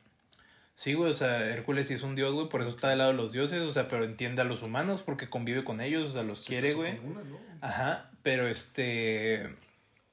[0.75, 3.11] sí, güey, o sea, Hércules sí es un dios, güey, por eso está del lado
[3.11, 6.13] de los dioses, o sea, pero entiende a los humanos porque convive con ellos, o
[6.15, 6.99] sea, los quiere, güey.
[7.61, 9.55] Ajá, pero este,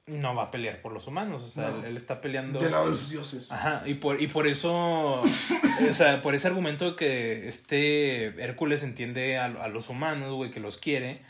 [0.06, 2.58] no va a pelear por los humanos, o sea, él, está peleando.
[2.58, 3.50] Del lado de los dioses.
[3.50, 9.38] Ajá, y por, y por eso, o sea, por ese argumento que este Hércules entiende
[9.38, 11.22] a, a los humanos, güey, que los quiere,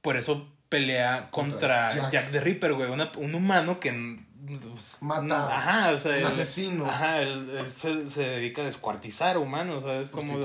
[0.00, 2.30] por eso pelea contra, Jack.
[2.30, 2.88] the Ripper, güey.
[2.90, 4.20] un humano que.
[4.72, 5.58] Pues, Mata.
[5.58, 6.16] ajá, o sea.
[6.18, 6.86] Un asesino.
[6.86, 10.08] Ajá, él, se, dedica a descuartizar humanos, ¿sabes?
[10.08, 10.38] Como.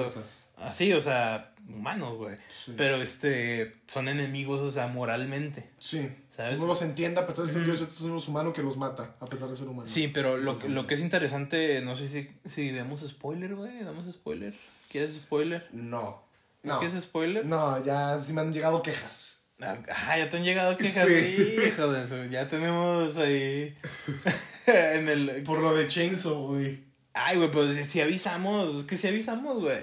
[0.57, 2.38] Así, o sea, humanos, güey.
[2.75, 3.75] Pero este.
[3.88, 5.69] Son enemigos, o sea, moralmente.
[5.79, 6.09] Sí.
[6.29, 6.57] ¿Sabes?
[6.57, 9.15] Uno los entienda a pesar de ser un dios, es un humano que los mata,
[9.21, 9.88] a pesar de ser humano.
[9.88, 13.83] Sí, pero lo, lo que es interesante, no sé si, si damos spoiler, güey.
[13.83, 14.53] ¿Damos spoiler?
[14.89, 15.69] ¿Quieres spoiler?
[15.71, 16.23] No.
[16.63, 16.79] no.
[16.79, 17.45] ¿Quieres spoiler?
[17.45, 19.35] No, ya sí me han llegado quejas.
[19.62, 21.08] Ah, ya te han llegado quejas.
[21.08, 21.56] Sí.
[21.68, 22.24] Hijo de eso.
[22.26, 23.76] Ya tenemos ahí.
[24.68, 25.44] en el.
[25.44, 26.84] Por lo de Chainsaw, güey.
[27.13, 28.76] Ay, güey, pues si avisamos.
[28.76, 29.80] Es que si avisamos, güey.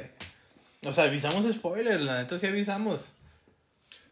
[0.84, 3.12] O sea, avisamos spoiler, la neta sí avisamos.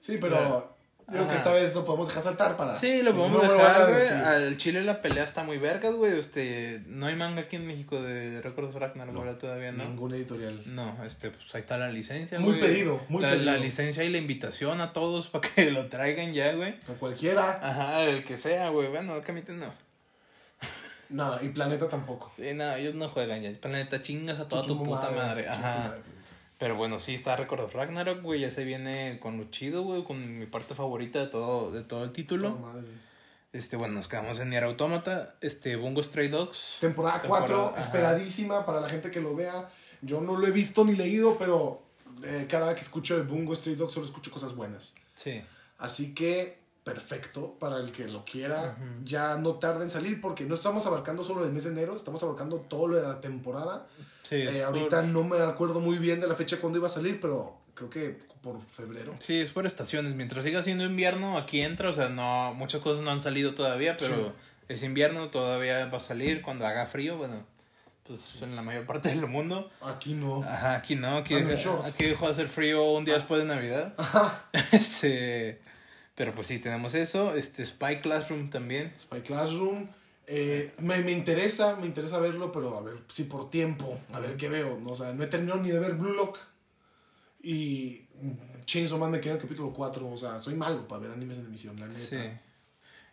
[0.01, 0.77] Sí, pero.
[1.11, 2.77] Creo que esta vez lo podemos dejar saltar para.
[2.77, 4.09] Sí, lo podemos dejar, güey.
[4.09, 6.19] Al Chile la pelea está muy vergas, güey.
[6.19, 9.85] Este, no hay manga aquí en México de Records Ragnar, no, todavía no.
[9.85, 10.63] Ninguna editorial.
[10.67, 13.53] No, este, pues ahí está la licencia, Muy pedido, muy la, pedido.
[13.53, 16.77] La licencia y la invitación a todos para que lo traigan ya, güey.
[16.89, 17.61] A cualquiera.
[17.63, 18.89] Ajá, el que sea, güey.
[18.89, 19.73] Bueno, Camite no.
[21.11, 22.31] No, y Planeta tampoco.
[22.37, 23.51] Sí, no, ellos no juegan ya.
[23.61, 25.49] Planeta chingas a toda tu, puta madre.
[25.49, 25.97] Ajá.
[26.61, 28.41] Pero bueno, sí está Record of Ragnarok, güey.
[28.41, 30.05] Ya se viene con lo chido, güey.
[30.05, 32.51] Con mi parte favorita de todo, de todo el título.
[32.51, 32.87] madre.
[33.55, 35.37] Este, bueno, nos quedamos en Nier Automata.
[35.41, 36.77] Este, Bungo Stray Dogs.
[36.79, 39.71] Temporada 4, esperadísima para la gente que lo vea.
[40.03, 41.83] Yo no lo he visto ni leído, pero
[42.25, 44.97] eh, cada vez que escucho de Bungo Stray Dogs solo escucho cosas buenas.
[45.15, 45.43] Sí.
[45.79, 46.60] Así que
[46.91, 48.77] perfecto para el que lo quiera.
[49.05, 52.21] Ya no tarda en salir porque no estamos abarcando solo el mes de enero, estamos
[52.25, 53.87] abarcando todo lo de la temporada.
[54.25, 57.21] Sí, eh, ahorita no me acuerdo muy bien de la fecha cuando iba a salir,
[57.21, 59.15] pero creo que por febrero.
[59.21, 60.17] Sí, es por estaciones.
[60.17, 61.91] Mientras siga siendo invierno, aquí entra.
[61.91, 64.33] O sea, no muchas cosas no han salido todavía, pero
[64.69, 67.17] es invierno, todavía va a salir cuando haga frío.
[67.19, 67.45] Bueno,
[68.05, 69.71] pues en la mayor parte del mundo.
[69.81, 70.43] Aquí no.
[70.43, 71.19] Ajá, aquí no.
[71.19, 73.19] Aquí, aquí dejó de hacer frío un día ah.
[73.19, 73.95] después de Navidad.
[73.97, 74.43] Ajá.
[74.73, 75.70] este.
[76.21, 77.35] Pero pues sí, tenemos eso.
[77.35, 78.93] Este Spy Classroom también.
[79.01, 79.89] Spy Classroom.
[80.27, 84.37] Eh, me, me, interesa, me interesa verlo, pero a ver si por tiempo, a ver
[84.37, 84.79] qué veo.
[84.85, 86.37] O sea, no he terminado ni de ver Blue Lock.
[87.43, 88.03] Y
[88.67, 90.07] Chainsaw Man me queda el capítulo 4.
[90.07, 91.99] O sea, soy malo para ver animes en emisión, la neta.
[91.99, 92.19] Sí.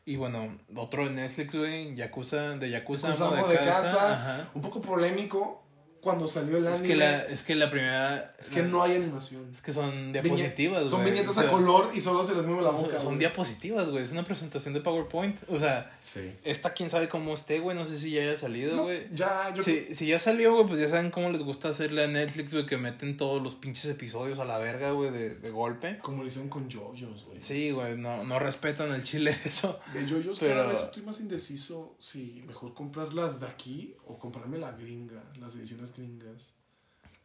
[0.04, 4.50] Y bueno, otro de Netflix, güey, Yakuza, de Yakuza, Yakuza de, casa.
[4.54, 5.64] Un poco polémico,
[6.08, 6.74] cuando salió el anime.
[6.74, 8.34] Es que la, es que la primera.
[8.40, 9.50] Es que no hay animación.
[9.52, 12.98] Es que son diapositivas, Son viñetas a color y solo se les mueve la boca.
[12.98, 14.06] Son, diapositivas, güey.
[14.06, 15.38] Es una presentación de PowerPoint.
[15.50, 16.34] O sea, sí.
[16.46, 17.76] esta quién sabe cómo esté, güey.
[17.76, 19.10] No sé si ya haya salido, güey.
[19.14, 19.62] ya, yo.
[19.62, 22.66] Si, si ya salió, güey, pues ya saben cómo les gusta hacerle a Netflix, güey,
[22.66, 25.98] que meten todos los pinches episodios a la verga, güey, de, de golpe.
[25.98, 27.38] Como lo hicieron con JoJo's, güey.
[27.38, 27.98] Sí, güey.
[27.98, 29.78] No, no respetan el chile eso.
[29.94, 30.56] De JoJo's pero...
[30.56, 35.56] cada vez estoy más indeciso si mejor comprarlas de aquí o comprarme la gringa, las
[35.56, 36.60] ediciones gringas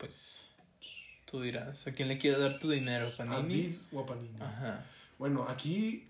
[0.02, 0.56] pues
[1.26, 3.08] tú dirás, ¿a quién le quieres dar tu dinero?
[3.16, 3.66] ¿Panini?
[3.66, 4.40] A o a Panini.
[4.40, 4.84] Ajá.
[5.16, 6.08] Bueno, aquí,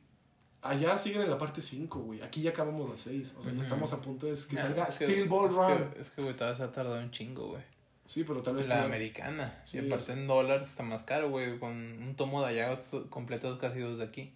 [0.63, 2.23] allá siguen en la parte 5, güey.
[2.23, 3.35] Aquí ya acabamos las 6.
[3.39, 5.95] O sea, ya estamos a punto de que salga Steel Ball Run.
[6.01, 7.63] Es que, güey, te vas a tardar un chingo, güey.
[8.07, 8.67] Sí, pero tal vez.
[8.67, 9.61] La americana.
[9.63, 11.59] Sí, y aparte en dólares está más caro, güey.
[11.59, 12.79] Con un tomo de allá
[13.11, 14.33] completo casi dos de aquí.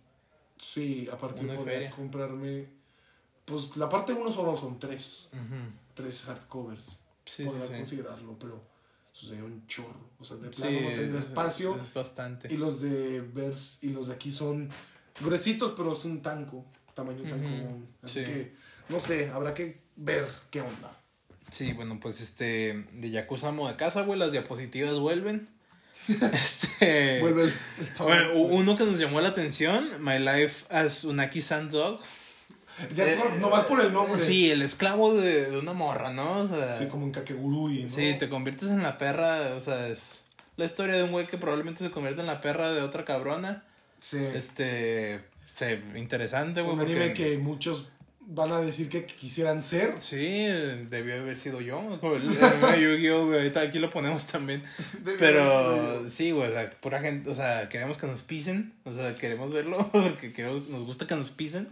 [0.59, 2.69] Sí, aparte de poder comprarme.
[3.47, 5.31] Pues la parte 1 solo son 3.
[5.95, 7.06] Tres hardcovers.
[7.27, 8.65] Sí, Podría considerarlo, pero
[9.12, 10.11] sucedió un chorro.
[10.19, 11.79] O sea, de plano no tendrá espacio.
[11.81, 12.53] Es bastante.
[12.53, 14.71] Y los de Vers y los de aquí son
[15.21, 17.89] gruesitos, pero es un tanco, tamaño tan común.
[18.03, 18.55] Así que,
[18.89, 20.97] no sé, habrá que ver qué onda.
[21.51, 25.49] Sí, bueno, pues este, de Yakuza de casa, güey, las diapositivas vuelven.
[26.09, 27.21] este.
[27.21, 27.53] Vuelve el,
[27.99, 32.01] bueno, uno que nos llamó la atención, My Life as Unaki Sandog.
[32.95, 34.21] Ya eh, no nomás por el nombre.
[34.21, 36.39] Sí, el esclavo de, una morra, ¿no?
[36.39, 37.89] O sea, sí, como en Kakegurui, ¿no?
[37.89, 40.23] Sí, te conviertes en la perra, o sea, es
[40.57, 43.65] la historia de un güey que probablemente se convierte en la perra de otra cabrona.
[43.99, 44.19] Sí.
[44.35, 45.21] Este,
[45.55, 46.75] sí, interesante, güey.
[46.75, 47.89] Un anime que muchos
[48.27, 50.01] van a decir que quisieran ser.
[50.01, 50.47] Sí,
[50.91, 51.81] debió haber sido yo.
[52.03, 54.62] El aquí lo ponemos también.
[55.19, 59.15] Pero sí, güey, o sea, pura gente, o sea, queremos que nos pisen, o sea,
[59.15, 61.69] queremos verlo porque queremos, nos gusta que nos pisen.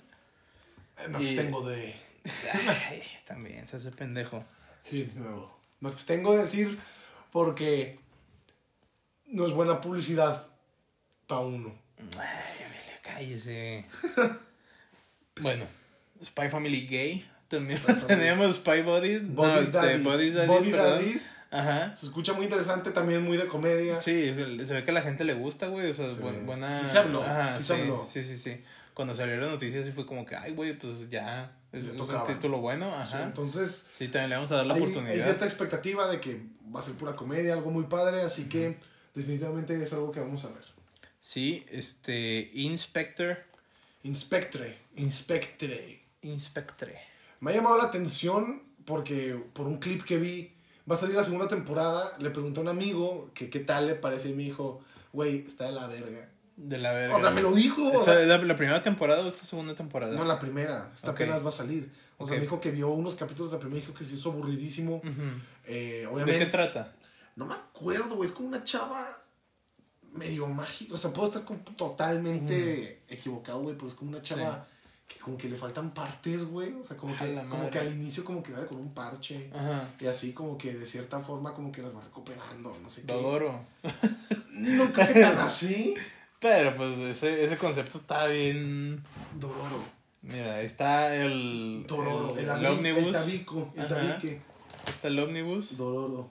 [1.09, 1.95] Me abstengo de.
[2.53, 4.45] Ay, también, se hace pendejo.
[4.83, 5.55] Sí, nuevo.
[5.81, 6.79] Me abstengo de decir
[7.31, 7.99] porque
[9.27, 10.47] no es buena publicidad
[11.27, 11.75] para uno.
[12.19, 12.65] Ay,
[13.03, 13.85] cállese.
[15.41, 15.67] bueno,
[16.25, 17.31] Spy Family Gay.
[17.49, 19.29] También tenemos Spy Bodies.
[19.35, 20.03] Bodies este, Daddies.
[20.47, 21.33] Body Daddies.
[21.51, 21.95] Ajá.
[21.97, 24.01] Se escucha muy interesante, también muy de comedia.
[24.01, 25.91] Sí, se, ve que a la gente le gusta, güey.
[25.91, 26.81] O sea, es buena.
[26.81, 27.23] Sí se habló.
[27.23, 28.07] Ajá, sí, se habló.
[28.09, 31.57] Sí, sí, sí cuando salieron las noticias, sí fue como que, ay, güey, pues ya,
[31.73, 33.25] es, un título bueno, ajá.
[33.25, 35.13] entonces, sí, también le vamos a dar la oportunidad.
[35.13, 36.41] Hay cierta expectativa de que
[36.75, 38.77] va a ser pura comedia, algo muy padre, así que
[39.15, 40.65] definitivamente es algo que vamos a ver.
[41.21, 43.39] Sí, este, Inspector.
[44.05, 46.03] Inspectre, Inspectre.
[46.23, 46.99] Inspectre.
[47.41, 50.53] Me ha llamado la atención porque por un clip que vi,
[50.89, 53.95] va a salir la segunda temporada, le pregunté a un amigo que qué tal le
[53.95, 56.29] parece y me dijo, güey, está de la verga.
[56.57, 57.17] De la verga.
[57.17, 57.83] O sea, me lo dijo.
[57.93, 60.15] O sea, ¿la, primera temporada o esta segunda temporada?
[60.15, 60.91] No, la primera.
[60.95, 61.91] Esta apenas va a salir.
[62.17, 64.15] O sea, me dijo que vio unos capítulos de la primera y dijo que se
[64.15, 65.03] hizo aburridísimo.
[65.65, 66.95] eh, obviamente, ¿De qué trata?
[67.37, 68.29] No me acuerdo, güey.
[68.29, 69.25] Es como una chava
[70.13, 70.95] medio mágica.
[70.95, 71.45] O sea, puedo estar
[71.77, 74.67] totalmente equivocado, güey, pero es como una chava
[75.09, 76.73] que como que le faltan partes, güey.
[76.75, 79.51] O sea, como, que, como que al inicio como que sale con un parche.
[80.01, 83.13] Y así como que de cierta forma como que las va recuperando, no sé qué.
[83.13, 83.67] Dodoro.
[84.51, 85.95] no creo que tan así.
[86.45, 89.03] Pero pues ese, ese concepto está bien.
[89.41, 89.83] Dororo.
[90.21, 91.87] Mira, está el.
[91.89, 93.07] Dororo, el, el, ómnibus.
[93.07, 94.41] El tabico, el tabique.
[94.87, 95.79] Está el ómnibus.
[95.79, 96.29] Dororo.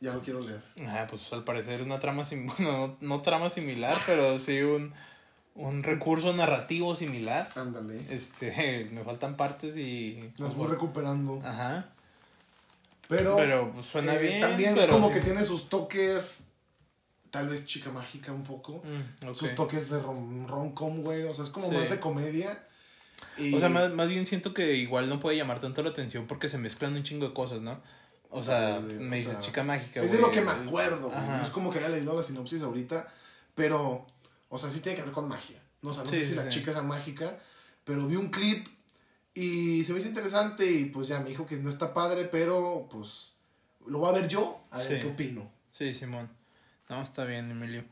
[0.00, 0.62] Ya lo quiero leer.
[0.86, 4.94] Ah, pues al parecer una trama sim no, no trama similar, pero sí un,
[5.54, 7.50] un recurso narrativo similar.
[7.54, 8.00] Ándale.
[8.08, 10.32] Este, me faltan partes y.
[10.38, 11.38] Las voy recuperando.
[11.44, 11.90] Ajá.
[13.08, 13.36] Pero.
[13.36, 14.40] Pero pues, suena eh, bien.
[14.40, 16.47] También como que tiene sus toques
[17.30, 18.82] tal vez chica mágica un poco.
[18.84, 21.24] Mm, Sus toques de rom-com, güey.
[21.24, 22.66] O sea, es como más de comedia.
[23.54, 26.48] O sea, más, más, bien siento que igual no puede llamar tanto la atención porque
[26.48, 27.80] se mezclan un chingo de cosas, ¿no?
[28.30, 31.70] O sea, me dices chica mágica, Es de lo que me acuerdo, No es como
[31.70, 33.08] que haya leído la sinopsis ahorita,
[33.54, 34.06] pero,
[34.48, 35.60] o sea, sí tiene que ver con magia.
[35.82, 37.38] No, o sea, no sé si la chica es mágica,
[37.84, 38.66] pero vi un clip
[39.34, 42.88] y se me hizo interesante y pues ya me dijo que no está padre, pero
[42.90, 43.34] pues
[43.86, 45.50] lo voy a ver yo, a ver qué opino.
[45.70, 46.28] Sí, Simón.
[46.88, 47.84] No, está bien, Emilio.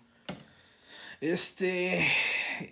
[1.20, 2.06] Este.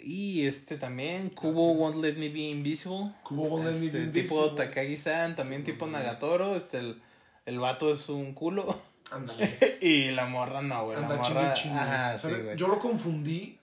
[0.03, 3.13] Y este también, Kubo Won't Let Me Be Invisible.
[3.23, 4.43] Kubo Won't Let Me Be este, Invisible.
[4.43, 6.57] Tipo Takagi-san, también tipo Nagatoro.
[6.57, 7.03] Este, el,
[7.45, 8.79] el vato es un culo.
[9.11, 9.59] Ándale.
[9.81, 10.97] y la morra no, güey.
[10.97, 11.53] Anda la morra.
[11.53, 13.59] Ajá, sí, Yo lo confundí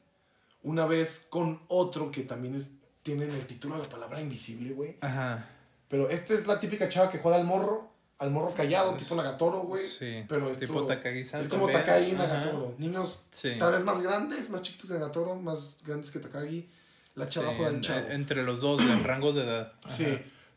[0.63, 2.71] una vez con otro que también es,
[3.01, 4.97] tiene en el título la palabra invisible, güey.
[5.01, 5.47] Ajá.
[5.87, 7.90] Pero esta es la típica chava que juega al morro
[8.21, 9.83] al morro callado, tipo Nagatoro, güey.
[9.83, 10.23] Sí.
[10.29, 12.75] Pero es tipo Takagi Es como Takagi y Nagatoro.
[12.77, 13.23] Niños
[13.57, 16.69] tal vez más grandes, más chiquitos de Nagatoro, más grandes que Takagi.
[17.15, 18.07] La chava juega el chavo.
[18.09, 19.73] Entre los dos, en rangos de edad.
[19.87, 20.05] Sí,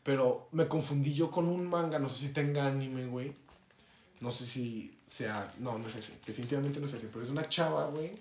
[0.03, 3.33] pero me confundí yo con un manga, no sé si tenga anime, güey.
[4.21, 5.51] No sé si sea.
[5.57, 6.13] No, no es ese.
[6.23, 7.07] Definitivamente no es ese.
[7.07, 8.11] Pero es una chava, güey.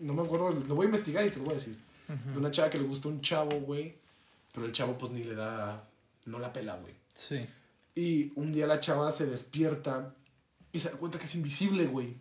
[0.00, 0.50] No me acuerdo.
[0.50, 1.78] Lo voy a investigar y te lo voy a decir.
[2.08, 3.94] De una chava que le gusta un chavo, güey.
[4.52, 5.84] Pero el chavo, pues ni le da.
[6.26, 6.92] No la pela, güey.
[7.14, 7.46] Sí.
[7.94, 10.14] Y un día la chava se despierta
[10.72, 12.16] y se da cuenta que es invisible, güey.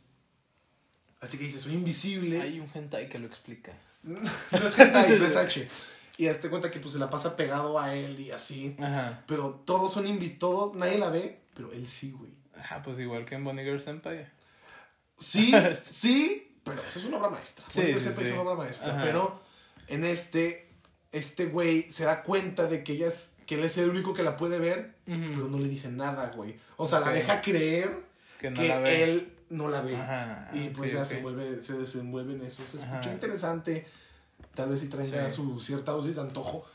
[1.21, 2.41] Así que dice, soy invisible.
[2.41, 3.73] Hay un hentai que lo explica.
[4.03, 5.67] no es hentai, no es H.
[6.17, 8.75] Y hazte cuenta que pues se la pasa pegado a él y así.
[8.79, 9.23] Ajá.
[9.25, 12.31] Pero todos son invisibles, todos, nadie la ve, pero él sí, güey.
[12.69, 14.27] Ah, pues igual que en Bonnie Girl Senpai.
[15.17, 15.53] Sí,
[15.89, 17.65] sí, pero eso es una obra maestra.
[17.69, 18.23] Sí, sí, sí.
[18.23, 18.99] es una obra maestra.
[19.01, 19.41] Pero
[19.87, 20.68] en este,
[21.11, 24.21] este güey se da cuenta de que ella es que él es el único que
[24.21, 26.55] la puede ver, pero no le dice nada, güey.
[26.77, 28.03] O sea, la deja creer
[28.37, 28.47] que,
[29.03, 29.97] él no la ve.
[30.53, 32.61] y pues ya se, vuelve, se desenvuelve en eso.
[32.67, 33.87] Se escuchó interesante.
[34.53, 36.65] Tal vez si traiga su cierta dosis de antojo.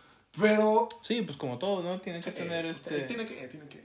[0.40, 0.88] Pero.
[1.03, 2.01] Sí, pues como todo, ¿no?
[2.01, 3.03] Tiene que tener pues, este.
[3.03, 3.83] Tiene que, tiene que.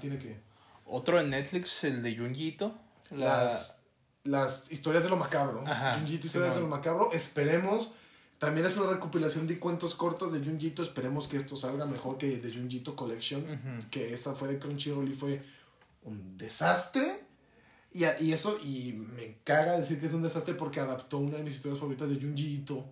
[0.00, 0.40] Tiene que.
[0.84, 2.74] Otro en Netflix, el de Junjito.
[3.10, 3.78] Las,
[4.24, 5.64] las historias de lo macabro.
[5.94, 7.12] Junjito, historias de lo macabro.
[7.12, 7.92] Esperemos
[8.42, 10.82] también es una recopilación de cuentos cortos de Junjito.
[10.82, 13.44] Esperemos que esto salga mejor que de Junjito Collection.
[13.88, 15.40] Que esa fue de Crunchyroll y fue
[16.02, 17.22] un desastre.
[17.92, 21.44] Y, y, eso, y me caga decir que es un desastre porque adaptó una de
[21.44, 22.84] mis historias favoritas de Junjito.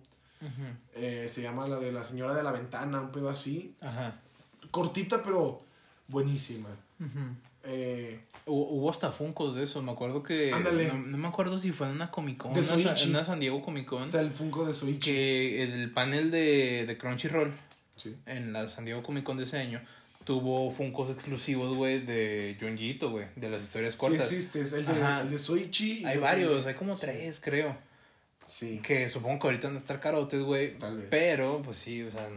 [0.93, 3.75] Eh, se llama la de la señora de la ventana, un pedo así.
[4.71, 5.59] Cortita, pero
[6.07, 6.69] buenísima.
[7.63, 10.51] Eh, Hubo hasta Funcos de eso, me acuerdo que...
[10.51, 14.01] No, me acuerdo si fue en una Comic Con, en una San Diego Comic Con.
[14.01, 14.99] Está el Funko de Soichi.
[14.99, 17.53] Que el panel de, de Crunchyroll,
[17.95, 18.15] sí.
[18.25, 19.79] en la San Diego Comic Con de ese año,
[20.23, 24.27] tuvo Funcos exclusivos, güey, de Junjito, güey, de las historias cortas.
[24.27, 26.03] Sí existe, es el de, el de Soichi.
[26.05, 27.77] Hay varios, hay como tres, creo.
[28.43, 28.81] Sí.
[28.83, 30.73] Que supongo que ahorita van a estar carotes, güey.
[31.11, 32.27] Pero, pues sí, o sea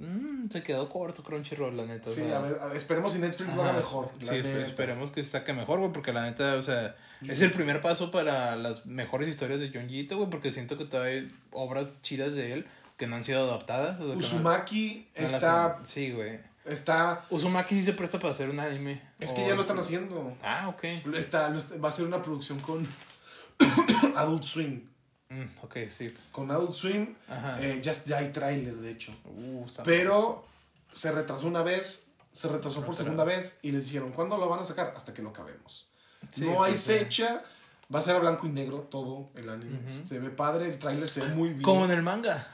[0.00, 2.08] Mm, se quedó corto Crunchyroll, la neta.
[2.08, 4.10] Sí, a, ver, esperemos si Netflix lo haga mejor.
[4.18, 7.82] Sí, esperemos que se saque mejor, güey, porque la neta, o sea, es el primer
[7.82, 12.34] paso para las mejores historias de Junjito, güey, porque siento que todavía hay obras chidas
[12.34, 14.00] de él que no han sido adaptadas.
[14.00, 15.78] Uzumaki está...
[15.82, 16.40] sí, güey.
[16.64, 17.26] Está...
[17.28, 19.02] Uzumaki sí se presta para hacer un anime.
[19.18, 20.34] Es que ya lo están haciendo.
[20.42, 20.84] Ah, ok.
[21.14, 22.86] Está, va a ser una producción con
[24.16, 24.80] Adult Swing.
[25.30, 26.08] Mm, ok, sí.
[26.08, 26.26] Pues.
[26.32, 27.14] Con Adult Swim,
[27.60, 29.12] eh, ya, ya, hay tráiler, de hecho.
[29.24, 30.44] Uh, Pero
[30.92, 34.60] se retrasó una vez, se retrasó por segunda vez y les dijeron, ¿cuándo lo van
[34.60, 34.92] a sacar?
[34.96, 35.88] Hasta que lo acabemos.
[36.38, 37.44] no hay pues, fecha,
[37.94, 39.86] va a ser a blanco y negro todo el anime.
[39.86, 41.62] Se ve padre, el tráiler se ve muy bien.
[41.62, 42.48] Como en el manga.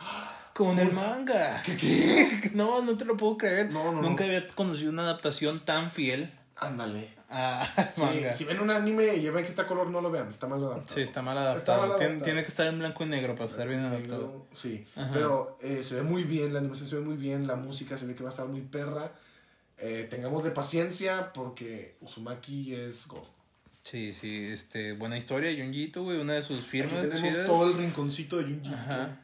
[0.55, 1.63] Como en el manga.
[1.65, 2.51] ¿Qué, qué?
[2.55, 3.71] No, no te lo puedo creer.
[3.71, 6.33] Nunca había conocido una adaptación tan fiel.
[6.57, 7.16] Ándale.
[7.29, 7.69] Ah,
[8.33, 10.95] si ven un anime y ven que está color, no lo vean, está mal adaptado.
[10.95, 11.97] Sí, está mal adaptado.
[11.97, 14.47] Tiene, que estar en blanco y negro para estar bien adaptado.
[14.53, 17.97] Sí, pero eh, se ve muy bien, la animación se ve muy bien, la música
[17.97, 19.13] se ve que va a estar muy perra.
[19.79, 23.27] Eh, tengamos de paciencia porque Uzumaki es God.
[23.83, 27.03] Sí, sí, este, buena historia, Junjito, güey, una de sus firmas.
[27.03, 28.75] tenemos todo el rinconcito de Junjito.
[28.75, 29.21] Ajá.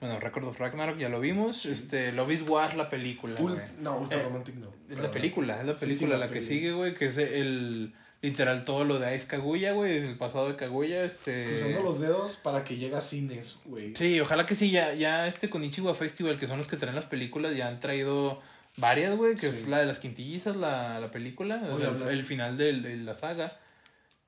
[0.00, 1.66] Bueno, Record of Ragnarok ya lo vimos.
[1.66, 3.34] Este, Love is War, la película.
[3.80, 4.72] no, Ultra eh, Romantic no.
[4.88, 8.84] Es la película, es la película la, que sigue, güey, que es el literal todo
[8.84, 11.46] lo de Ice Kaguya, güey, el pasado de Kaguya, este...
[11.46, 13.94] Cruzando los dedos para que llegue a cines, güey.
[13.94, 16.94] Sí, ojalá que sí, ya, ya este con Ichiwa Festival, que son los que traen
[16.94, 18.40] las películas, ya han traído
[18.76, 21.62] varias, güey, que es la de las quintillizas, la, la película,
[22.10, 23.58] el, final de, de, la saga.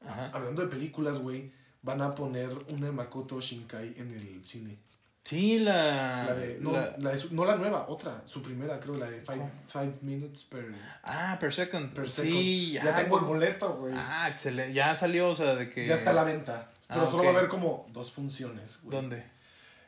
[0.06, 0.30] Ajá.
[0.32, 4.78] Hablando de películas, güey, van a poner una Makoto Shinkai en el cine.
[5.24, 6.24] Sí, la...
[6.24, 6.90] la, de, no, la...
[6.90, 10.74] de no la nueva, otra, su primera, creo, la de Five, five Minutes per...
[11.04, 11.92] Ah, per second.
[11.92, 12.32] Per second.
[12.32, 12.96] Sí, ya.
[12.96, 13.94] tengo el boleto, güey.
[13.96, 14.74] Ah, excelente.
[14.74, 15.87] Ya salió, o sea, de que...
[15.87, 16.72] Ya está a la venta.
[16.88, 18.96] Pero ah, solo va a haber como dos funciones, güey.
[18.96, 19.24] ¿Dónde?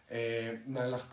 [0.09, 1.11] Eh, las,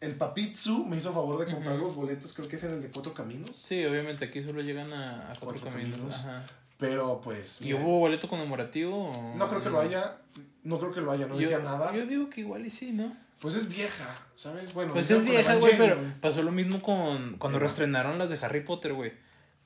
[0.00, 2.90] el Papitsu me hizo favor de comprar los boletos, creo que es en el de
[2.90, 3.52] Cuatro Caminos.
[3.54, 6.12] Sí, obviamente aquí solo llegan a, a Cuatro, Caminos.
[6.12, 6.44] Ajá.
[6.76, 7.62] Pero pues...
[7.62, 9.32] ¿Y hubo boleto conmemorativo?
[9.36, 10.16] No creo que lo haya,
[10.64, 11.94] no creo que lo haya, no decía nada.
[11.94, 13.16] Yo digo que igual y sí, ¿no?
[13.40, 14.72] Pues es vieja, ¿sabes?
[14.72, 18.60] Bueno, pues es vieja, güey, pero pasó lo mismo con cuando restrenaron las de Harry
[18.60, 19.12] Potter, güey.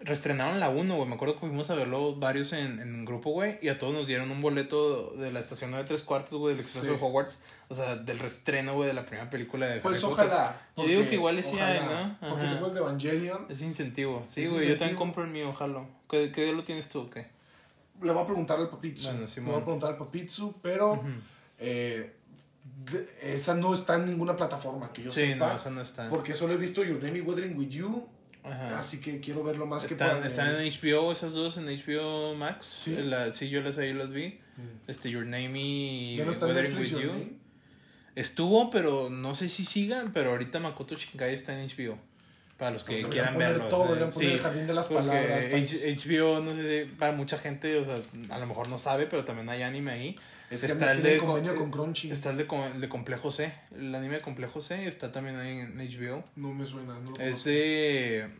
[0.00, 1.09] Restrenaron la 1, güey.
[1.09, 3.59] Me acuerdo que fuimos a verlo varios en, en un grupo, güey.
[3.62, 6.64] Y a todos nos dieron un boleto de la estación de tres cuartos, güey, del
[6.64, 7.40] Expreso de Hogwarts.
[7.68, 10.57] O sea, del restreno, güey, de la primera película de Pues ojalá.
[10.76, 12.16] Yo digo que igual sí hay, ¿no?
[12.31, 13.46] Porque tengo el de Evangelion.
[13.48, 14.24] Es incentivo.
[14.28, 15.85] Sí, güey, yo también compro el mío, ojalá.
[16.09, 17.26] ¿Qué, ¿Qué, lo tienes tú o qué?
[18.00, 19.09] Le voy a preguntar al Papitsu.
[19.09, 21.02] Bueno, sí, Le voy a preguntar al Papitsu, pero...
[21.59, 22.17] eh,
[23.21, 25.49] esa no está en ninguna plataforma que yo sí, sepa.
[25.49, 26.09] No, esa no está.
[26.09, 28.09] Porque solo he visto Your Name Weathering with You
[28.79, 30.26] Así que quiero ver lo más que pueda.
[30.26, 32.66] Están en HBO esas dos, en HBO Max.
[32.66, 32.97] Sí,
[33.33, 34.39] sí yo las ahí las vi.
[34.57, 34.89] Mm.
[34.91, 37.39] Este, Your Name y ¿Ya no está With You.
[38.14, 41.99] Estuvo, pero no sé si sigan, pero ahorita Makoto Shinkai está en HBO.
[42.57, 43.66] Para los que quieran verlo.
[43.66, 45.45] Todo, poner sí, el jardín de las palabras.
[45.45, 47.97] HBO, no sé, para mucha gente, o sea,
[48.31, 50.16] a lo mejor no sabe, pero también hay anime ahí.
[50.51, 52.11] Es que está el de convenio con Crunchy.
[52.11, 55.76] Está el de, de Complejo C, el anime de Complejo C, está también ahí en
[55.76, 56.24] HBO.
[56.36, 58.30] No me suena, no lo Es de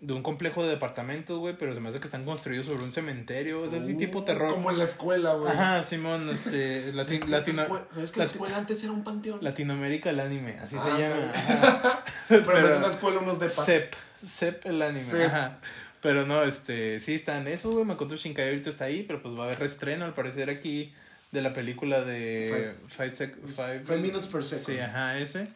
[0.00, 2.92] de un complejo de departamentos, güey, pero se me hace que están construidos sobre un
[2.92, 4.52] cementerio, es así tipo uh, terror.
[4.52, 5.50] Como en la escuela, güey.
[5.50, 9.38] Ajá, Simón, este, Lati latino, es que la escuela antes era un panteón.
[9.42, 11.32] Latinoamérica el anime, así se llama.
[12.28, 13.64] pero, pero es una escuela unos de paz.
[13.64, 13.94] CEP,
[14.24, 15.58] CEP el anime, ajá.
[16.02, 19.44] Pero no, este, sí están esos, güey, Makoto Shinkai ahorita está ahí, pero pues va
[19.44, 20.92] a haber reestreno al parecer aquí
[21.32, 24.66] de la película de Five, five, five Minutes Per Second.
[24.66, 25.48] Sí, ajá, ese.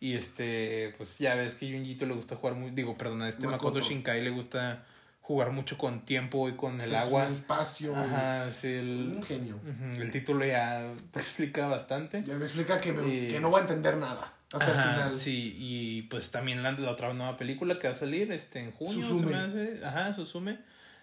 [0.00, 3.80] Y este, pues ya ves que Junjito le gusta jugar muy, digo, perdona, este Makoto,
[3.80, 4.86] Shinkai le gusta
[5.20, 7.26] jugar mucho con tiempo y con el agua.
[7.26, 7.94] El espacio.
[7.94, 9.60] Ajá, sí, el, un genio.
[9.98, 12.24] el título ya explica bastante.
[12.24, 15.18] Ya me explica que, que no va a entender nada hasta el final.
[15.18, 18.72] Sí, y pues también la, la, otra nueva película que va a salir este en
[18.72, 19.20] junio, Susume.
[19.20, 19.84] se me hace.
[19.84, 20.58] Ajá, Susume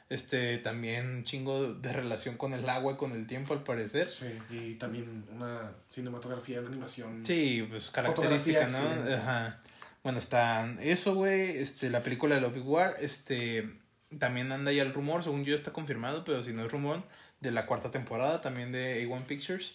[0.10, 4.10] este también un chingo de relación con el agua y con el tiempo al parecer.
[4.10, 7.26] Sí, y también una cinematografía, una animación.
[7.26, 9.14] Sí, pues característica, ¿no?
[9.14, 9.62] Ajá.
[10.04, 13.70] Bueno, está eso, güey, este la película de Love War, este
[14.18, 17.04] también anda ya el rumor, según yo está confirmado, pero si no es rumor
[17.42, 19.74] de la cuarta temporada también de A1 Pictures.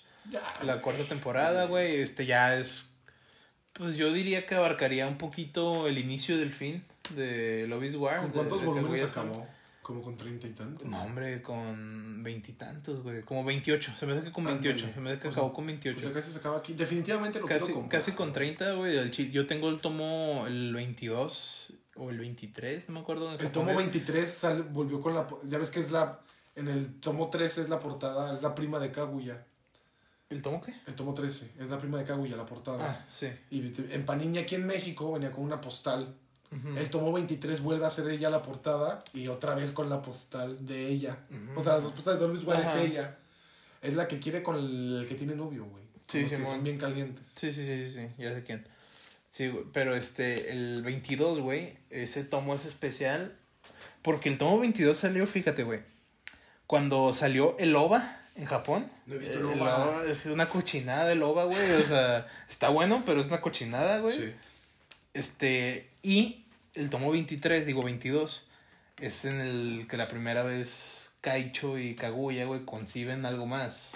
[0.62, 2.92] la cuarta temporada, güey, este ya es
[3.72, 6.84] pues yo diría que abarcaría un poquito el inicio del fin
[7.16, 8.18] de Love is War.
[8.18, 9.46] ¿Con cuántos volúmenes acabó?
[9.82, 10.88] Como con treinta y tantos.
[10.88, 13.22] No, hombre, con veintitantos, güey.
[13.22, 13.92] Como veintiocho.
[13.96, 14.86] Se me hace que con veintiocho.
[14.92, 16.00] Se me hace que acabó con veintiocho.
[16.00, 16.74] Pues casi se acaba aquí.
[16.74, 19.10] Definitivamente lo casi, Casi con treinta, güey.
[19.10, 23.32] Yo tengo el tomo el veintidós o el veintitrés, no me acuerdo.
[23.32, 25.26] El tomo veintitrés sale, volvió con la...
[25.44, 26.20] Ya ves que es la...
[26.54, 29.46] En el tomo 13 es la portada, es la prima de Kaguya.
[30.28, 30.74] ¿El tomo qué?
[30.86, 32.90] El tomo 13, es la prima de Kaguya, la portada.
[32.90, 33.28] Ah, sí.
[33.50, 33.62] Y
[33.92, 36.14] en Panini aquí en México venía con una postal
[36.76, 40.66] el tomo 23 vuelve a ser ella la portada y otra vez con la postal
[40.66, 41.18] de ella.
[41.56, 43.18] O sea, las dos postales de Luis es ella.
[43.80, 45.82] Es la que quiere con el, que tiene novio, güey.
[46.06, 47.32] Sí, sí, que son bien calientes.
[47.36, 48.64] Sí, sí, sí, sí, ya sé quién.
[49.28, 53.34] Sí, pero este, el 22, güey, ese tomo es especial
[54.02, 55.80] porque el tomo 22 salió, fíjate, güey,
[56.66, 58.90] cuando salió el OVA en Japón.
[59.06, 60.02] No he visto el, OVA.
[60.06, 64.16] Es una cochinada el OVA, güey, o sea, está bueno, pero es una cochinada, güey.
[64.16, 64.32] Sí.
[65.14, 66.41] Este, y
[66.74, 68.48] el tomo 23, digo 22,
[69.00, 73.92] es en el que la primera vez Kaicho y Kaguya, güey, conciben algo más.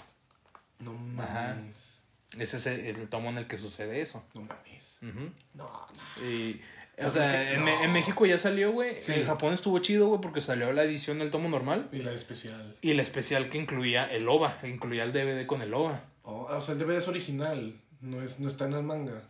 [0.79, 2.05] No mames.
[2.39, 4.25] Ese es el, tomo en el que sucede eso.
[4.35, 4.99] No mames.
[5.03, 6.27] No, no.
[6.27, 6.61] Y,
[6.99, 8.97] o sea, en, México ya salió, güey.
[9.09, 11.89] En Japón estuvo chido, güey, porque salió la edición del tomo normal.
[11.93, 12.77] Y la especial.
[12.81, 16.03] Y la especial que incluía el OVA, incluía el DVD con el OVA.
[16.23, 19.23] Oh, o sea, el DVD es original, no, es, no está en el manga.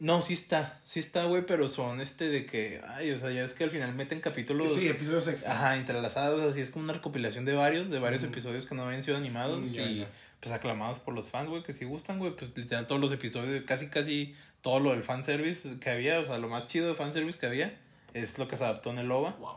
[0.00, 3.44] No, sí está, sí está, güey, pero son este de que, ay, o sea, ya
[3.44, 4.72] es que al final meten capítulos.
[4.72, 5.52] Sí, episodios extra.
[5.52, 9.02] Ajá, entrelazados, así es como una recopilación de varios, de varios episodios que no habían
[9.02, 10.06] sido animados y
[10.40, 13.62] pues aclamados por los fans, güey, que si gustan, güey, pues literal todos los episodios,
[13.66, 17.38] casi, casi todo lo del fanservice que había, o sea, lo más chido de fanservice
[17.38, 17.78] que había
[18.14, 19.36] es lo que se adaptó en el OVA.
[19.38, 19.56] Wow.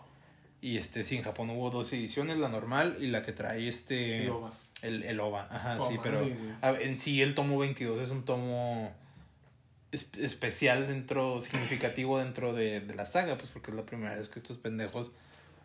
[0.62, 4.24] Y este, sí, en Japón hubo dos ediciones, la normal y la que trae este...
[4.24, 4.54] El OVA.
[4.82, 8.94] El, el OVA, ajá, sí, pero en sí el tomo 22 es un tomo
[9.94, 14.58] especial dentro, significativo dentro de, la saga, pues porque es la primera vez que estos
[14.58, 15.12] pendejos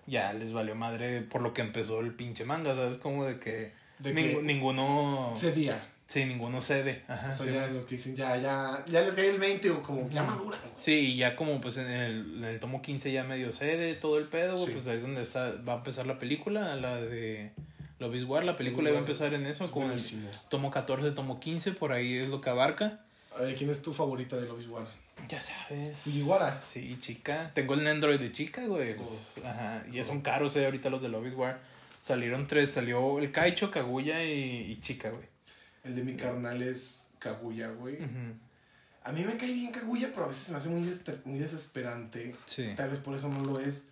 [0.07, 2.99] ya les valió madre por lo que empezó el pinche manga, ¿sabes?
[2.99, 5.35] Como de que, ninguno...
[5.37, 5.81] Cedía.
[6.09, 7.03] Sí, ninguno cede.
[7.07, 10.09] Ajá, o sea, ya que dicen, ya, ya, ya les cae el 20 o como
[10.09, 10.59] ya madura.
[10.79, 14.25] Sí, ya como pues en el, en el tomo 15 ya medio cede todo el
[14.25, 17.53] pedo, pues ahí es donde está, va a empezar la película, la de
[17.99, 20.01] Lobis War, la película va a empezar en eso, como el
[20.49, 23.05] tomo 14, tomo 15, por ahí es lo que abarca.
[23.39, 24.87] A ver, ¿quién es tu favorita de Love War?
[25.29, 25.97] Ya sabes.
[25.99, 26.61] Fujiwara.
[26.61, 27.53] Sí, chica.
[27.55, 28.97] Tengo el Android de chica, güey.
[28.97, 29.85] Pues, ajá.
[29.93, 31.61] Y son caros, eh, ahorita los de Love War.
[32.03, 32.73] Salieron tres.
[32.73, 35.25] Salió el Kaicho, Kaguya y, chica, güey.
[35.85, 37.99] El de mi carnal es Kaguya, güey.
[39.05, 40.83] A mí me cae bien Kaguya, pero a veces se me hace muy,
[41.25, 42.35] muy desesperante.
[42.47, 42.73] Sí.
[42.75, 43.85] Tal vez por eso no lo es.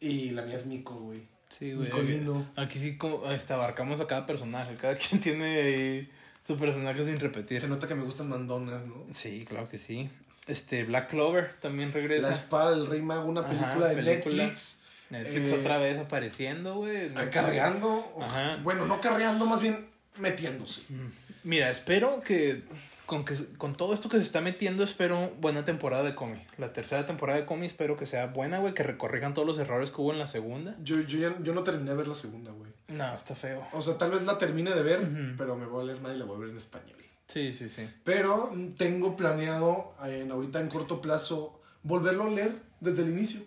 [0.00, 1.28] Y la mía es Miko, güey.
[1.50, 1.88] Sí, güey.
[2.56, 4.74] Aquí sí como, este, abarcamos a cada personaje.
[4.74, 6.08] Cada quien tiene
[6.50, 7.60] su personaje sin repetir.
[7.60, 9.06] Se nota que me gustan mandonas, ¿no?
[9.12, 10.10] Sí, claro que sí.
[10.48, 12.26] Este, Black Clover también regresa.
[12.26, 14.78] La espada del Rey Mago, una película de Netflix.
[15.10, 17.08] Netflix eh, otra vez apareciendo, güey.
[17.30, 18.04] Carreando.
[18.20, 18.58] Ajá.
[18.64, 19.86] Bueno, no carreando, más bien
[20.18, 20.82] metiéndose.
[21.44, 22.64] Mira, espero que
[23.06, 26.38] con, que con todo esto que se está metiendo, espero buena temporada de Comi.
[26.58, 29.90] La tercera temporada de Comi espero que sea buena, güey, que recorrijan todos los errores
[29.90, 30.76] que hubo en la segunda.
[30.82, 32.69] Yo, yo, ya, yo no terminé de ver la segunda, güey.
[32.90, 33.66] No, está feo.
[33.72, 36.18] O sea, tal vez la termine de ver, pero me voy a leer más y
[36.18, 36.96] la voy a ver en español.
[37.26, 37.88] Sí, sí, sí.
[38.02, 43.40] Pero tengo planeado en, ahorita en corto plazo volverlo a leer desde el inicio.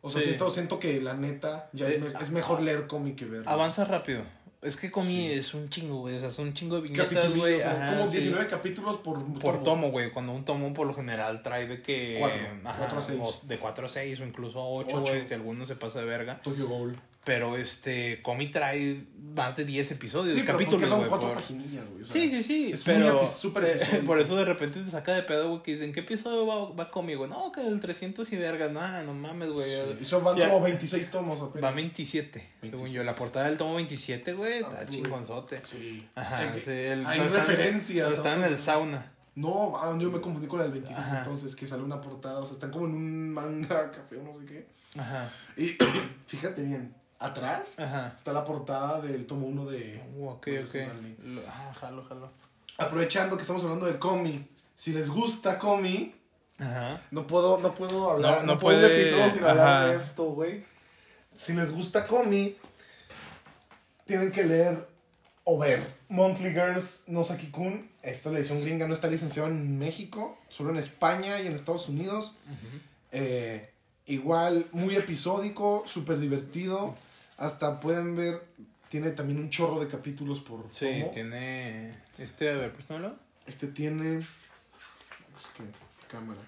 [0.00, 3.42] O sea, siento, siento que la neta ya es, eh, mejor leer cómic que ver.
[3.46, 4.22] Avanza rápido.
[4.62, 6.16] Es que Comi es un chingo, güey.
[6.16, 7.56] O sea, son un chingo de viñetas, güey.
[7.56, 10.10] O sea, como 19 capítulos por Por tomo, güey.
[10.12, 12.16] Cuando un tomo por lo general trae de que...
[12.20, 12.40] 4.
[12.78, 13.48] 4 a 6.
[13.48, 15.26] De 4 a 6 o incluso 8, güey.
[15.26, 16.40] Si alguno se pasa de verga.
[16.42, 16.96] Tokyo Ghoul.
[17.26, 19.04] Pero este, Comi trae
[19.34, 20.36] más de 10 episodios.
[20.36, 22.04] Sí, capítulos, son cuatro paginillas, güey.
[22.04, 22.70] sí, sí, sí.
[22.72, 26.00] Es pero súper Por eso de repente te saca de pedo, güey, que dicen, ¿qué
[26.00, 27.28] episodio va, va Comi, güey?
[27.28, 29.66] No, que del 300 y verga, nada, no mames, güey.
[30.00, 31.68] y son van como 26 tomos apenas.
[31.68, 33.02] Va 27, según yo.
[33.02, 35.60] La portada del tomo 27, güey, está ah, chingonzote.
[35.64, 36.08] Sí.
[36.14, 38.12] Ajá, Hay referencias.
[38.12, 39.12] Está en el sauna.
[39.34, 42.54] No, ah, yo me confundí con el 26 entonces, que sale una portada, o sea,
[42.54, 44.66] están como en un manga, café o no sé qué.
[44.96, 45.28] Ajá.
[45.56, 45.76] Y
[46.26, 47.76] fíjate bien, atrás
[48.14, 50.02] está la portada del tomo 1 de.
[50.16, 50.76] Uh, ok, ok.
[51.48, 52.30] Ah, jalo, jalo.
[52.78, 56.14] Aprovechando que estamos hablando del cómic, si les gusta cómic,
[57.10, 58.44] no puedo, no puedo hablar.
[58.44, 58.88] No, no, puedo
[59.30, 60.64] sin hablar de esto, güey.
[61.32, 62.56] Si les gusta cómic,
[64.04, 64.88] tienen que leer
[65.44, 67.90] o ver Monthly Girls No Saki-kun.
[68.02, 71.52] Esta es la edición gringa, no está licenciada en México, solo en España y en
[71.52, 72.38] Estados Unidos.
[73.12, 73.72] eh,
[74.06, 76.94] igual, muy episódico, súper divertido.
[77.36, 78.42] Hasta pueden ver,
[78.88, 81.94] tiene también un chorro de capítulos por Sí, tiene...
[82.18, 83.14] Este, a ver, préstamelo.
[83.46, 84.18] Este tiene...
[84.18, 85.64] Es que,
[86.08, 86.40] cámara.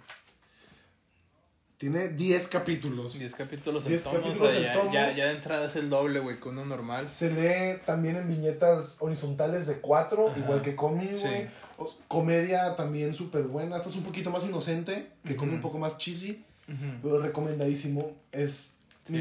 [1.78, 3.20] Tiene 10 capítulos.
[3.20, 4.20] 10 capítulos en tomo.
[4.20, 4.52] Capítulos
[4.92, 7.08] ya, Ya, de entrada es el doble, güey, con uno normal.
[7.08, 11.28] Se lee también en viñetas horizontales de 4, igual que cómic, sí.
[12.08, 13.76] Comedia también súper buena.
[13.76, 16.44] Esta es un poquito más inocente, que come un poco más cheesy,
[17.02, 18.12] pero recomendadísimo.
[18.32, 19.20] Es mi,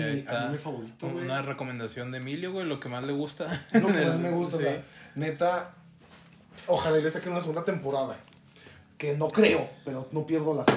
[0.58, 1.26] favorito, güey.
[1.26, 3.66] Una recomendación de Emilio, güey, lo que más le gusta.
[3.74, 4.58] Lo que más me gusta,
[5.16, 5.74] neta,
[6.68, 8.18] ojalá le saquen una segunda temporada.
[8.98, 10.74] Que no creo, pero no pierdo la fe.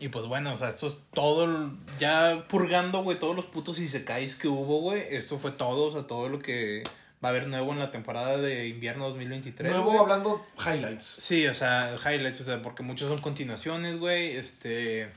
[0.00, 3.88] Y pues bueno, o sea, esto es todo, ya purgando, güey, todos los putos y
[3.88, 5.02] se caes que hubo, güey.
[5.10, 6.84] Esto fue todo, o sea, todo lo que
[7.22, 9.72] va a haber nuevo en la temporada de invierno 2023.
[9.72, 11.04] Nuevo hablando highlights.
[11.04, 14.36] Sí, o sea, highlights, o sea, porque muchos son continuaciones, güey.
[14.36, 15.10] Este,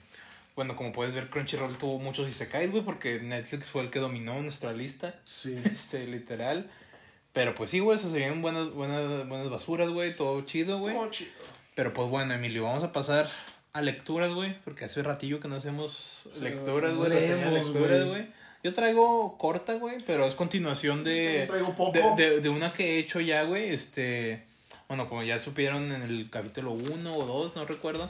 [0.56, 4.42] bueno, como puedes ver, Crunchyroll tuvo muchos Isekais, güey, porque Netflix fue el que dominó
[4.42, 5.20] nuestra lista.
[5.24, 5.58] Sí.
[5.66, 6.70] Este, literal.
[7.34, 10.94] Pero pues sí, güey, se veían buenas, buenas, buenas basuras, güey, todo chido, güey.
[10.94, 11.32] Todo chido.
[11.76, 13.32] Pero pues bueno, Emilio, vamos a pasar
[13.74, 18.28] a lecturas, güey, porque hace ratillo que no hacemos lecturas, güey, lecturas, güey.
[18.64, 21.48] Yo traigo corta, güey, pero es continuación de,
[22.18, 24.46] de, de, una que he hecho ya, güey, este,
[24.88, 28.08] bueno, como ya supieron en el capítulo 1 o 2, no recuerdo,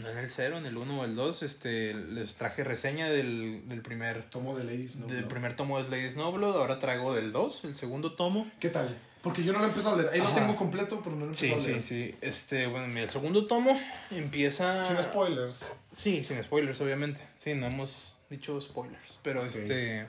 [0.00, 3.68] no en el 0, en el 1 o el 2, este, les traje reseña del,
[3.68, 4.28] del primer...
[4.30, 7.74] Tomo de Ladies No Del primer tomo de Ladies Noblood, ahora traigo del 2, el
[7.74, 8.50] segundo tomo.
[8.58, 8.96] ¿Qué tal?
[9.22, 10.14] Porque yo no lo he empezado a leer.
[10.14, 11.82] Ahí lo tengo completo, pero no lo he empezado a leer.
[11.82, 12.18] Sí, sí, sí.
[12.22, 13.78] Este, bueno, mira, el segundo tomo
[14.10, 14.84] empieza...
[14.84, 15.74] Sin spoilers.
[15.92, 17.20] Sí, sin spoilers, obviamente.
[17.34, 19.20] Sí, no hemos dicho spoilers.
[19.22, 20.06] Pero este...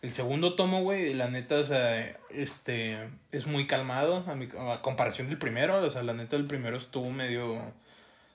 [0.00, 2.00] El segundo tomo, güey, la neta, o sea,
[2.30, 3.08] este...
[3.32, 5.80] Es muy calmado a, mi, a comparación del primero.
[5.80, 7.72] O sea, la neta, el primero estuvo medio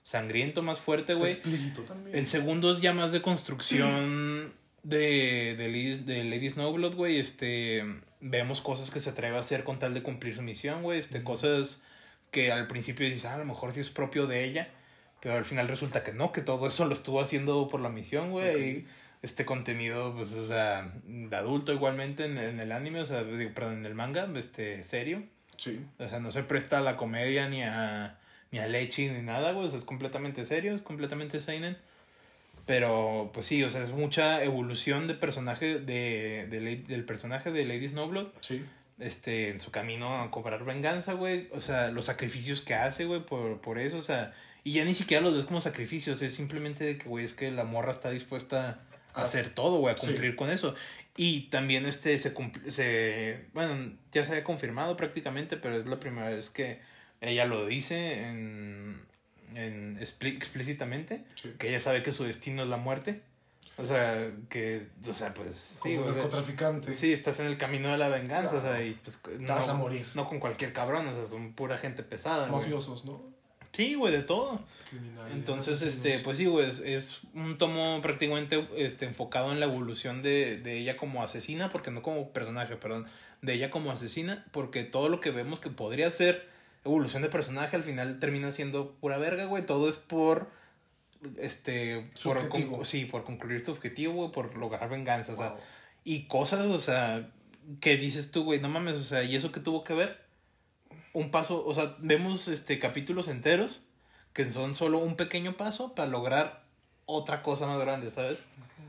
[0.03, 1.31] sangriento, más fuerte, güey.
[1.31, 2.17] Explícito también.
[2.17, 7.19] El segundo es ya más de construcción de, de, de Lady Snowblood, güey.
[7.19, 7.83] Este,
[8.19, 10.99] vemos cosas que se atreve a hacer con tal de cumplir su misión, güey.
[10.99, 11.81] Este, cosas
[12.31, 14.69] que al principio dices, ah, a lo mejor sí es propio de ella.
[15.21, 18.31] Pero al final resulta que no, que todo eso lo estuvo haciendo por la misión,
[18.31, 18.85] güey.
[19.21, 23.23] Este contenido, pues, o sea, de adulto igualmente en, en el anime, o sea,
[23.55, 25.23] perdón, en el manga, este, serio.
[25.55, 25.85] Sí.
[25.97, 28.19] O sea, no se presta a la comedia ni a
[28.53, 29.65] ni a leche ni nada, güey.
[29.65, 31.75] O sea, es completamente serio, es completamente seinen.
[32.67, 37.65] Pero, pues sí, o sea, es mucha evolución de personaje, de, de, del personaje de
[37.65, 38.27] Lady Snowblood.
[38.41, 38.63] Sí.
[38.99, 41.49] Este, en su camino a cobrar venganza, güey.
[41.51, 44.33] O sea, los sacrificios que hace, güey, por, por eso, o sea.
[44.63, 47.51] Y ya ni siquiera los ves como sacrificios, es simplemente de que, güey, es que
[47.51, 48.81] la morra está dispuesta
[49.13, 50.75] a hacer todo, güey, a cumplir con eso.
[51.17, 52.33] Y también este se,
[52.69, 56.79] se, bueno, ya se ha confirmado prácticamente, pero es la primera vez que
[57.23, 59.01] ella lo dice en,
[59.55, 61.23] en explícitamente,
[61.57, 63.21] que ella sabe que su destino es la muerte.
[63.75, 65.79] O sea, que, o sea, pues...
[65.79, 66.93] Como sí, narcotraficante.
[66.93, 69.19] sí, estás en el camino de la venganza, o sea, y pues...
[69.39, 70.05] no, vas a morir.
[70.13, 72.47] No con cualquier cabrón, o sea, son pura gente pesada.
[72.47, 73.33] Mafiosos, ¿no?
[73.71, 74.61] Sí, güey, de todo.
[75.33, 80.57] Entonces, este, pues sí, güey, es, un tomo prácticamente este, enfocado en la evolución de,
[80.57, 83.07] de ella como asesina, porque no como personaje, perdón,
[83.41, 86.52] de ella como asesina, porque todo lo que vemos que podría ser
[86.85, 89.65] evolución de personaje al final termina siendo pura verga, güey.
[89.65, 90.49] Todo es por
[91.37, 95.55] este por sí, por concluir tu objetivo, güey, por lograr venganza, o sea,
[96.03, 97.29] y cosas, o sea,
[97.79, 100.21] que dices tú, güey, no mames, o sea, ¿y eso qué tuvo que ver?
[101.13, 103.81] Un paso, o sea, vemos este capítulos enteros
[104.33, 106.63] que son solo un pequeño paso para lograr
[107.05, 108.43] otra cosa más grande, ¿sabes?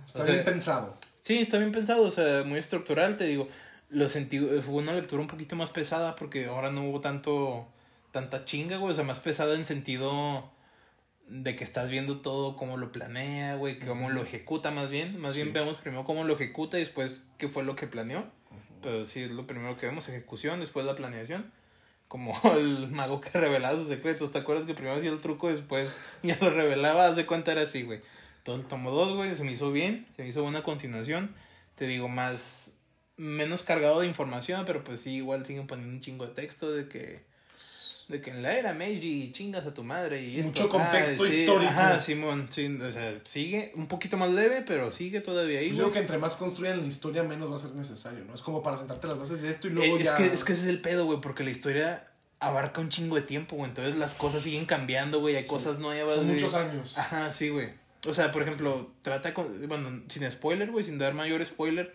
[0.06, 0.96] Está bien pensado.
[1.20, 3.48] Sí, está bien pensado, o sea, muy estructural, te digo.
[3.90, 7.68] Lo sentí, fue una lectura un poquito más pesada porque ahora no hubo tanto,
[8.14, 10.48] tanta chinga, güey, o sea, más pesada en sentido
[11.26, 15.20] de que estás viendo todo cómo lo planea, güey, cómo lo ejecuta más bien.
[15.20, 18.24] Más bien vemos primero cómo lo ejecuta y después qué fue lo que planeó.
[18.82, 21.50] Pero sí, es lo primero que vemos, ejecución, después la planeación.
[22.06, 24.30] Como el mago que revelaba sus secretos.
[24.30, 25.92] ¿Te acuerdas que primero hacía el truco y después
[26.22, 27.08] ya lo revelaba?
[27.08, 27.98] Haz de cuenta era así, güey.
[28.44, 31.34] Todo el tomo dos, güey, se me hizo bien, se me hizo buena continuación.
[31.74, 32.78] Te digo, más,
[33.16, 36.86] menos cargado de información, pero pues sí, igual siguen poniendo un chingo de texto de
[36.86, 37.33] que
[38.08, 41.70] de que en la era Meiji chingas a tu madre y esto, Mucho contexto histórico.
[41.70, 45.70] Ajá, Simón, sí, o sea, sigue un poquito más leve, pero sigue todavía ahí.
[45.70, 48.34] Yo creo que entre más construyan la historia, menos va a ser necesario, ¿no?
[48.34, 50.16] Es como para sentarte las bases de esto y luego es ya...
[50.16, 52.06] Que, es que ese es el pedo, güey, porque la historia
[52.40, 56.16] abarca un chingo de tiempo, güey, entonces las cosas siguen cambiando, güey, hay cosas nuevas.
[56.16, 56.98] Son muchos años.
[56.98, 57.72] Ajá, sí, güey.
[58.06, 61.94] O sea, por ejemplo, trata, con, bueno, sin spoiler, güey, sin dar mayor spoiler,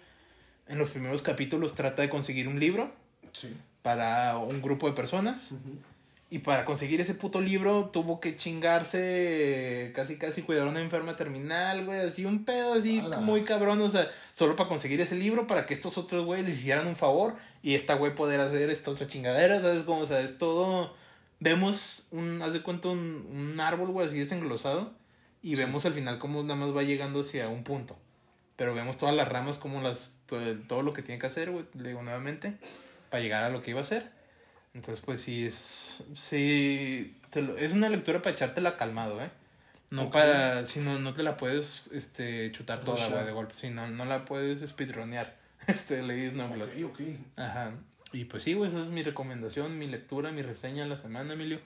[0.68, 2.92] en los primeros capítulos trata de conseguir un libro.
[3.32, 3.56] Sí.
[3.84, 5.52] Para un grupo de personas.
[6.32, 11.16] Y para conseguir ese puto libro tuvo que chingarse casi casi cuidar a una enferma
[11.16, 15.48] terminal, güey, así un pedo así muy cabrón, o sea, solo para conseguir ese libro
[15.48, 18.92] para que estos otros güeyes les hicieran un favor y esta güey poder hacer esta
[18.92, 20.02] otra chingadera, ¿sabes cómo?
[20.02, 20.94] O sea, es todo
[21.40, 24.94] vemos un haz de cuenta un, un árbol, güey, así desenglosado
[25.42, 27.98] y vemos al final cómo nada más va llegando hacia un punto.
[28.56, 31.66] Pero vemos todas las ramas como las todo, todo lo que tiene que hacer, güey,
[31.74, 32.58] le digo nuevamente,
[33.10, 34.19] para llegar a lo que iba a hacer.
[34.74, 36.06] Entonces, pues sí, es.
[36.16, 37.20] Sí.
[37.58, 39.32] es una lectura para echártela calmado, ¿eh?
[39.90, 40.66] No para.
[40.66, 43.56] Si no, no te la puedes este, chutar toda, güey, de golpe.
[43.56, 45.38] Sí, no, no la puedes speedronear.
[45.68, 47.00] Este, leí no Ok, ok.
[47.36, 47.74] Ajá.
[48.14, 51.34] Y pues sí, güey, esa es mi recomendación, mi lectura, mi reseña de la semana,
[51.34, 51.60] Emilio.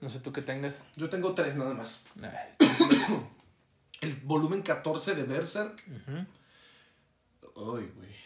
[0.00, 0.76] No sé tú qué tengas.
[0.96, 2.06] Yo tengo tres nada más.
[4.00, 5.84] El volumen 14 de Berserk.
[6.08, 8.16] Ay, güey.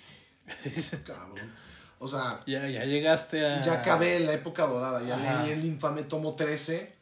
[1.05, 1.53] Cabrón.
[1.99, 2.41] O sea.
[2.47, 3.63] Ya, ya llegaste a.
[3.63, 5.03] Ya acabé la época dorada.
[5.03, 6.95] Ya leí el infame tomo 13.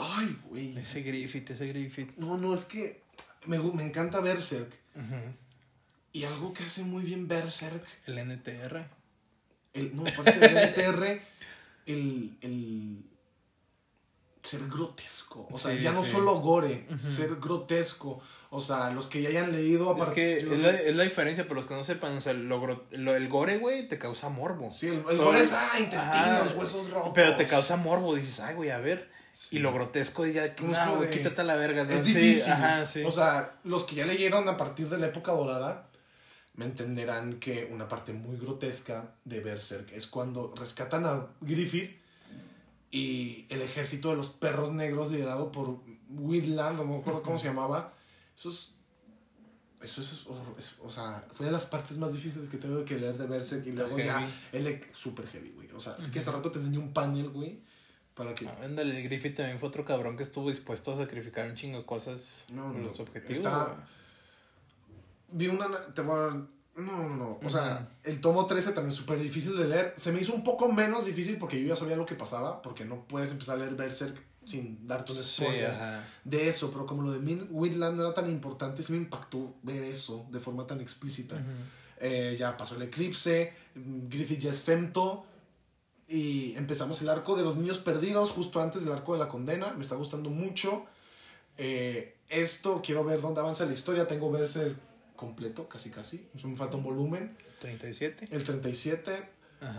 [0.00, 0.78] Ay, güey.
[0.78, 2.16] Ese Griffith, ese Griffith.
[2.16, 3.02] No, no, es que
[3.46, 4.72] me, me encanta Berserk.
[6.12, 7.84] Y algo que hace muy bien Berserk.
[8.06, 8.86] El NTR.
[9.74, 11.20] El, no, aparte del NTR,
[11.86, 13.04] el, el
[14.42, 15.48] ser grotesco.
[15.50, 18.20] O sea, ya no solo gore, ser grotesco.
[18.50, 21.66] O sea, los que ya hayan leído a Es que es la, diferencia, pero los
[21.66, 24.70] que no sepan, o sea, lo, el gore, güey, te causa morbo.
[24.70, 27.12] Sí, el, gore es, ah, intestinos, huesos rotos.
[27.14, 29.10] Pero te causa morbo, dices, ay, güey, a ver.
[29.50, 31.82] Y lo grotesco, ya, no, güey, quítate la verga.
[31.82, 32.52] Es difícil.
[32.52, 32.84] ajá.
[33.04, 35.90] O sea, los que ya leyeron a partir de la época dorada,
[36.54, 41.98] me entenderán que una parte muy grotesca de Berserk es cuando rescatan a Griffith
[42.90, 45.80] y el ejército de los perros negros liderado por
[46.10, 47.94] Whitland, no me acuerdo cómo se llamaba
[48.38, 48.74] eso es.
[49.80, 50.26] Eso es,
[50.80, 53.70] o sea, fue de las partes más difíciles que tengo que leer de Berserk y
[53.70, 55.70] luego ya, el super heavy, güey.
[55.70, 57.60] O sea, es que hace rato te enseñé un panel, güey,
[58.14, 58.50] para que...
[58.60, 62.46] El Griffith también fue otro cabrón que estuvo dispuesto a sacrificar un chingo de cosas
[62.50, 63.36] no, por los objetivos.
[63.36, 63.86] Está...
[65.30, 65.70] Vi una...
[65.94, 66.46] Te voy a...
[66.78, 67.40] No, no, no.
[67.42, 69.94] O sea, el tomo 13 también súper difícil de leer.
[69.96, 72.84] Se me hizo un poco menos difícil porque yo ya sabía lo que pasaba, porque
[72.84, 75.74] no puedes empezar a leer Berserk sin darte un spoiler
[76.24, 77.18] de eso, pero como lo de
[77.50, 81.36] Whitland no era tan importante, sí me impactó ver eso de forma tan explícita.
[82.00, 85.26] Eh, ya pasó el eclipse, Griffith ya es femto,
[86.06, 89.72] y empezamos el arco de los niños perdidos justo antes del arco de la condena,
[89.74, 90.86] me está gustando mucho.
[91.58, 94.76] Eh, esto, quiero ver dónde avanza la historia, tengo verse
[95.18, 97.36] completo, casi casi, me falta un volumen.
[97.60, 98.28] 37.
[98.30, 99.28] El 37.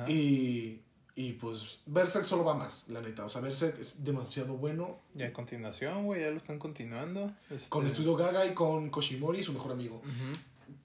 [0.08, 0.82] Y
[1.20, 3.26] y pues Berserk solo va más, la neta.
[3.26, 5.02] O sea, Berserk es demasiado bueno.
[5.14, 7.34] Y a continuación, güey, ya lo están continuando.
[7.68, 10.02] Con este Estudio Gaga y con Koshimori, su mejor amigo.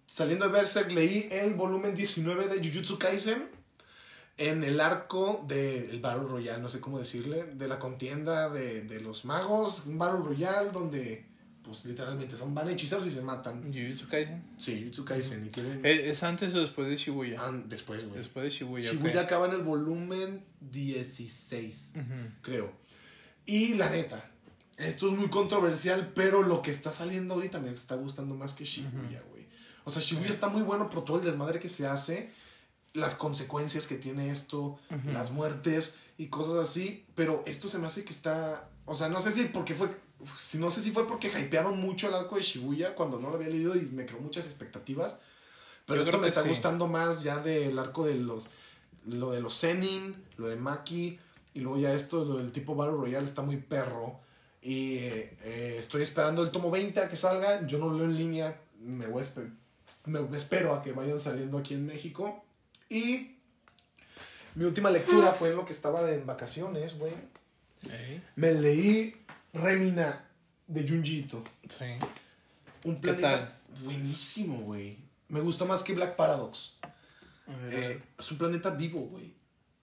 [0.07, 3.49] Saliendo de Berserk, leí el volumen 19 de Jujutsu Kaisen.
[4.37, 8.83] En el arco del de Battle Royale, no sé cómo decirle, de la contienda de,
[8.83, 9.87] de los magos.
[9.87, 11.27] Un Battle Royale donde
[11.65, 13.63] pues literalmente son van hechiceros y se matan.
[13.65, 14.45] Jujutsu Kaisen.
[14.59, 15.47] Sí, Jujutsu Kaisen.
[15.47, 15.85] Y tienen...
[15.85, 17.41] ¿E-, ¿Es antes o después de Shibuya?
[17.41, 18.19] Ah, después, güey.
[18.19, 18.91] Después de Shibuya.
[18.91, 21.93] Shibuya acaba en el volumen 16,
[22.43, 22.73] creo.
[23.47, 24.31] Y la neta,
[24.77, 28.65] esto es muy controversial, pero lo que está saliendo ahorita me está gustando más que
[28.65, 29.47] Shibuya, güey.
[29.85, 32.31] O sea, Shibuya está muy bueno por todo el desmadre que se hace,
[32.93, 34.79] las consecuencias que tiene esto,
[35.13, 39.21] las muertes y cosas así, pero esto se me hace que está, o sea, no
[39.21, 39.89] sé si porque fue
[40.37, 43.37] si no sé si fue porque hypearon mucho el arco de Shibuya cuando no lo
[43.37, 45.21] había leído y me creó muchas expectativas.
[45.87, 48.49] Pero esto me está gustando más ya del arco de los
[49.07, 51.19] lo de los Zenin, lo de Maki
[51.55, 54.21] y luego ya esto lo del tipo Battle Royale está muy perro.
[54.61, 57.65] Y eh, estoy esperando el tomo 20 a que salga.
[57.67, 58.61] Yo no lo leo en línea.
[58.81, 59.23] Me, voy
[60.07, 62.45] me, espero a que vayan saliendo aquí en México.
[62.89, 63.37] Y
[64.57, 67.13] mi última lectura fue lo que estaba en vacaciones, güey.
[68.35, 69.24] Me leí
[69.55, 70.25] Remina
[70.67, 71.43] de Junjito.
[71.69, 71.87] Sí.
[72.85, 74.99] Un planeta buenísimo, güey.
[75.29, 76.77] Me gustó más que Black Paradox.
[77.71, 79.33] Eh, es un planeta vivo, güey.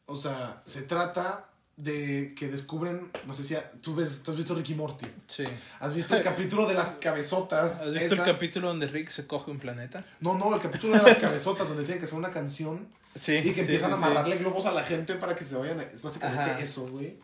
[0.06, 1.48] O sea, se trata
[1.78, 5.08] de que descubren, no sé si tú, ves, tú has visto Ricky Morty.
[5.28, 5.46] Sí.
[5.80, 7.82] ¿Has visto el capítulo de las cabezotas?
[7.82, 10.06] ¿Has visto el capítulo donde Rick se coge un planeta?
[10.20, 12.88] No, no, el capítulo de las cabezotas donde tienen que hacer una canción
[13.20, 15.80] sí, y que empiezan a amarrarle globos a la gente para que se vayan.
[15.80, 17.18] Es básicamente eso, güey.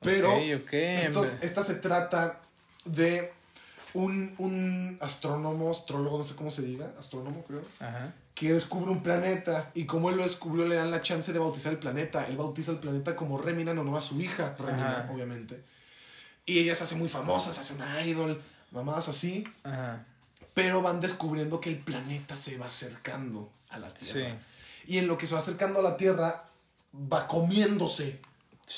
[0.00, 0.38] Pero
[1.42, 2.40] esta se trata
[2.84, 3.32] de
[3.92, 7.62] un, un, astrónomo, astrólogo, no sé cómo se diga, astrónomo creo,
[8.34, 11.72] que descubre un planeta y como él lo descubrió le dan la chance de bautizar
[11.72, 12.26] el planeta.
[12.26, 15.62] Él bautiza el planeta como Remina, no, no a su hija, Remina, obviamente.
[16.46, 18.40] Y ella se hace muy famosa, se hace una idol,
[18.70, 19.44] mamás así.
[20.54, 24.38] Pero van descubriendo que el planeta se va acercando a la Tierra.
[24.86, 26.44] Y en lo que se va acercando a la Tierra,
[26.94, 28.20] va comiéndose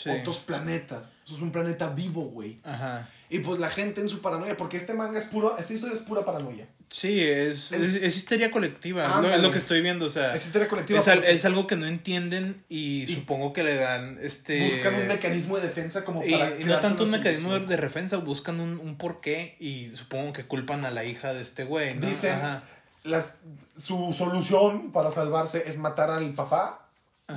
[0.07, 1.13] otros planetas.
[1.25, 2.61] Eso es un planeta vivo, güey.
[2.65, 3.09] Ajá.
[3.33, 6.03] Y pues la gente en su paranoia, porque este manga es puro, esta historia es
[6.03, 6.67] pura paranoia.
[6.91, 10.35] Sí, es, es, histeria colectiva, es lo, que estoy viendo, o sea.
[10.35, 11.01] Es histeria colectiva.
[11.01, 14.75] Es, algo que no entienden y, supongo que le dan este...
[14.75, 16.61] Buscan un mecanismo de defensa como para...
[16.61, 20.85] Y no tanto un mecanismo de defensa, buscan un, un porqué y supongo que culpan
[20.85, 22.07] a la hija de este güey, ¿no?
[22.07, 22.39] Dicen,
[23.79, 26.82] su solución para salvarse es matar al papá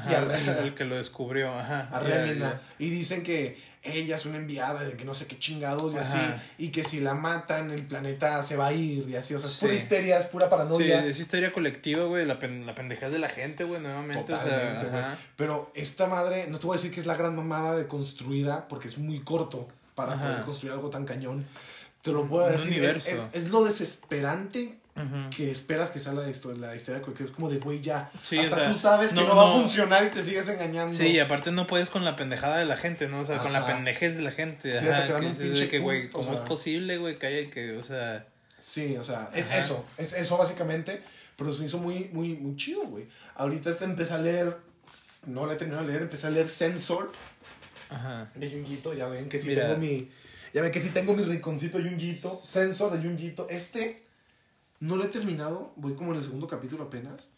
[0.09, 0.59] y a Remina.
[0.59, 1.89] El que lo descubrió, ajá.
[1.91, 2.61] A Remina.
[2.79, 6.17] Y dicen que ella es una enviada de que no sé qué chingados y así.
[6.57, 9.35] Y que si la matan, el planeta se va a ir y así.
[9.35, 11.03] O sea, es pura histeria, es pura paranoia.
[11.03, 12.25] Sí, es histeria colectiva, güey.
[12.25, 14.33] La, pen, la pendejada de la gente, güey, nuevamente.
[14.33, 15.03] Totalmente, güey.
[15.35, 18.67] Pero esta madre, no te voy a decir que es la gran mamada de construida,
[18.67, 21.45] porque es muy corto para poder construir algo tan cañón.
[22.01, 22.83] Te lo puedo decir.
[22.83, 24.77] Es, es, es, lo desesperante
[25.35, 28.09] que esperas que salga esto, la historia es como de güey ya.
[28.13, 30.93] hasta tú sabes que no, va a funcionar y te sigues engañando.
[30.93, 33.19] Sí, y aparte no puedes con la pendejada de la gente, ¿no?
[33.19, 34.79] O sea, con la pendejez de la gente.
[34.79, 38.25] Sí, hasta que, un que, güey, ¿cómo es posible, güey, que haya que, o sea.
[38.57, 41.01] Sí, o sea, es eso, es eso básicamente.
[41.35, 43.05] Pero se hizo muy, muy, muy chido, güey.
[43.35, 44.57] Ahorita este empecé a leer,
[45.25, 47.11] no le he terminado de leer, empecé a leer Sensor.
[47.89, 48.31] Ajá.
[48.33, 50.09] De Junjito, ya ven que sí tengo mi.
[50.53, 52.39] Ya ven que sí tengo mi rinconcito Junjito.
[52.41, 53.47] Sensor de Junjito.
[53.49, 54.04] Este
[54.79, 57.31] no lo he terminado, voy como en el segundo capítulo apenas.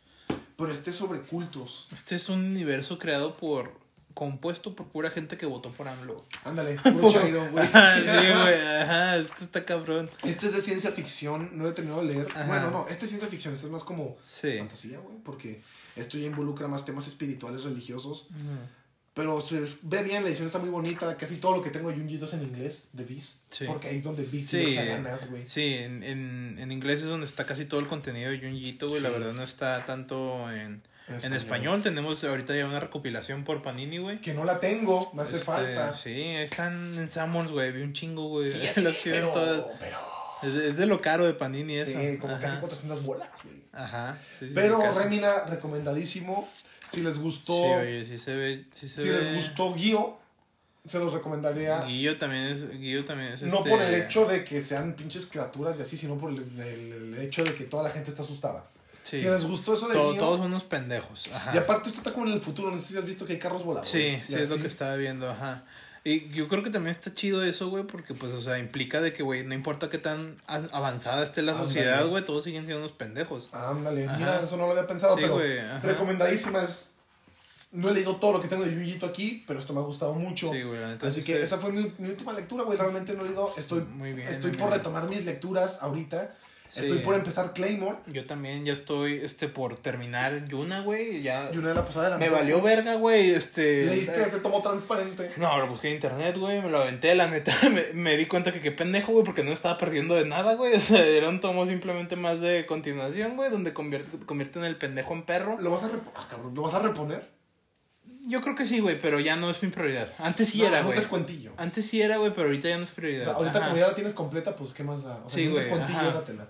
[0.57, 1.87] Pero este es sobre cultos.
[1.93, 3.71] Este es un universo creado por.
[4.15, 6.25] compuesto por pura gente que votó por AMLO.
[6.43, 7.67] Ándale, puro chairo, güey.
[7.67, 10.09] sí, güey, ajá, esto está cabrón.
[10.23, 12.27] Este es de ciencia ficción, no lo he terminado de leer.
[12.47, 15.61] Bueno, no, este es ciencia ficción, este es más como fantasía, güey, porque
[15.95, 18.27] esto ya involucra más temas espirituales, religiosos.
[19.17, 21.17] Pero se ve bien, la edición está muy bonita.
[21.17, 23.39] Casi todo lo que tengo de Junji es en inglés, de Viz.
[23.65, 25.43] Porque ahí es donde Viz sí, echa ganas, güey.
[25.47, 29.01] Sí, en, en, en, inglés es donde está casi todo el contenido de Junji güey.
[29.01, 31.81] La verdad no está tanto en, en, español.
[31.81, 34.21] Tenemos ahorita ya una recopilación por Panini, güey.
[34.21, 35.95] Que no la tengo, me hace este, falta.
[35.95, 37.71] Sí, están en Sammons, güey.
[37.71, 38.51] Vi un chingo, güey.
[38.51, 39.65] Sí, sí, pero, todas.
[40.43, 41.99] Es, es, de lo caro de Panini eso.
[41.99, 43.63] Sí, como casi 400 bolas, güey.
[43.73, 44.15] Ajá.
[44.37, 46.47] Sí, pero Remina, recomendadísimo.
[46.87, 47.53] Si les gustó.
[47.53, 48.65] Sí, oye, sí se ve.
[48.71, 50.17] si les gustó Guío,
[50.85, 51.83] se los recomendaría.
[51.83, 52.69] Guío también es.
[52.69, 55.97] Guío también es no por el este hecho de que sean pinches criaturas y así,
[55.97, 58.65] sino por el, hecho de que toda la gente está asustada.
[59.03, 61.29] Si les gustó eso de Todo, Todos son unos pendejos.
[61.33, 61.51] Ajá.
[61.53, 62.71] Y aparte, esto está como en el futuro.
[62.71, 63.89] No sé si has visto que hay carros voladores.
[63.89, 65.29] Sí, sí, es lo que estaba viendo.
[65.29, 65.63] Ajá.
[66.07, 69.11] Y yo creo que también está chido eso, güey, porque pues, o sea, implica de
[69.11, 72.95] que, güey, no importa qué tan avanzada esté la sociedad, güey, todos siguen siendo unos
[72.95, 73.49] pendejos.
[73.51, 75.37] Ándale, mira, eso no lo había pensado, pero
[75.83, 76.93] recomendadísimas.
[77.73, 80.13] No he leído todo lo que tengo de Junjito aquí, pero esto me ha gustado
[80.13, 80.49] mucho.
[80.53, 80.79] Sí, güey.
[81.01, 82.77] Así que esa fue mi, última lectura, güey.
[82.77, 83.53] Realmente no he leído.
[83.57, 86.33] Estoy, Muy bien, estoy por retomar mis lecturas ahorita.
[86.75, 87.97] Estoy por empezar Claymore.
[88.07, 91.21] Yo también ya estoy este por terminar Yuna, güey.
[91.21, 91.51] Ya.
[91.51, 93.31] Yuna de la pasada de la Me valió verga, güey.
[93.31, 93.85] Este.
[93.85, 95.31] ¿Leíste este tomo transparente?
[95.37, 96.61] No, lo busqué en internet, güey.
[96.61, 97.53] Me lo aventé, la neta.
[97.71, 100.75] Me, me di cuenta que qué pendejo, güey, porque no estaba perdiendo de nada, güey.
[100.77, 105.13] O sea, era un tomo simplemente más de continuación, güey, donde convierte, convierten el pendejo
[105.13, 105.59] en perro.
[105.59, 107.37] ¿Lo vas a, ah, cabrón, ¿Lo vas a reponer?
[108.27, 110.09] Yo creo que sí, güey, pero ya no es mi prioridad.
[110.19, 110.97] Antes sí era, güey.
[110.97, 111.53] Descuentillo.
[111.55, 113.21] Antes sí era, güey, pero ahorita ya no es prioridad.
[113.21, 115.21] O sea, ahorita como ya la tienes completa, pues qué más da.
[115.23, 116.49] O sea, sí, un descuentillo, dátela.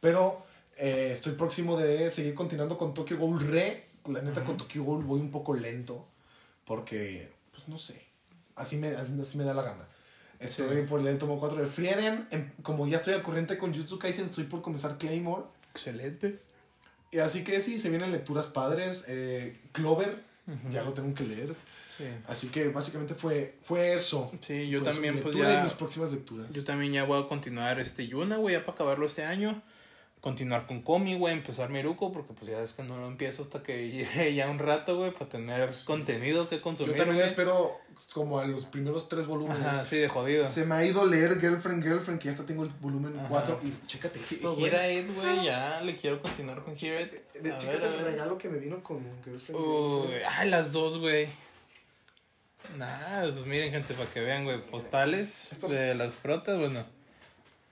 [0.00, 0.44] Pero
[0.76, 3.88] eh, estoy próximo de seguir continuando con Tokyo Ghoul Re.
[4.06, 6.06] La neta, con Tokyo Ghoul voy un poco lento.
[6.64, 8.06] Porque, pues no sé.
[8.54, 9.86] Así me, así me da la gana.
[10.38, 12.28] Estoy por el tomo 4 de Frieren.
[12.30, 15.44] Em, como ya estoy al corriente con Jutsu Kaisen, estoy por comenzar Claymore.
[15.72, 16.40] Excelente.
[17.10, 19.04] Y así que sí, se vienen lecturas padres.
[19.08, 20.22] Eh, Clover
[20.70, 21.54] ya lo tengo que leer.
[22.28, 24.30] Así que básicamente fue, fue eso.
[24.40, 25.62] Sí, yo también pues ya...
[25.64, 26.48] mis próximas lecturas.
[26.50, 29.60] Yo también ya voy a continuar este Yuna, güey, ya para acabarlo este año
[30.28, 33.62] continuar con Comi, güey, empezar Miruko, porque pues ya es que no lo empiezo hasta
[33.62, 36.94] que llegue ya un rato, güey, para tener contenido que consumir.
[36.94, 37.80] Yo también espero
[38.12, 39.66] como a los primeros tres volúmenes.
[39.66, 40.44] Ajá, sí, de jodido.
[40.44, 43.86] Se me ha ido leer Girlfriend, Girlfriend, que ya hasta tengo el volumen 4 y
[43.86, 44.74] chécate esto, güey.
[44.74, 47.10] Ed, güey, ya le quiero continuar con Ed.
[47.32, 51.26] Chécate el regalo que me vino con Girlfriend, Uy, ay, las dos, güey.
[52.76, 56.97] Nah, pues miren, gente, para que vean, güey, postales de las protas, bueno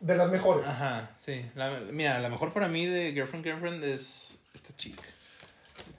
[0.01, 0.69] de las mejores.
[0.69, 1.45] Ajá, sí.
[1.93, 5.03] mira, la mejor para mí de Girlfriend Girlfriend es esta chica.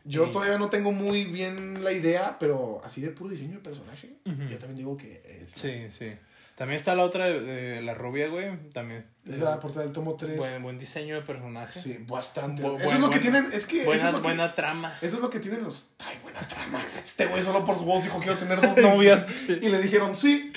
[0.04, 4.18] Yo todavía no tengo muy bien la idea, pero así de puro diseño de personaje,
[4.26, 5.52] yo también digo que es.
[5.52, 6.14] Sí, sí.
[6.58, 8.72] También está la otra de, la rubia, güey.
[8.72, 9.06] También.
[9.30, 10.38] Es la portada del tomo 3.
[10.38, 11.80] Buen, buen diseño de personaje.
[11.80, 12.66] Sí, bastante.
[12.66, 13.48] eso es lo que tienen.
[13.54, 13.86] Es que.
[13.86, 14.98] Buena, eso buena trama.
[15.00, 15.91] Eso es lo que tienen los.
[16.00, 16.82] Ay, buena trama.
[17.06, 19.28] Este güey solo por su voz dijo quiero tener dos novias.
[19.50, 20.52] Y le dijeron sí.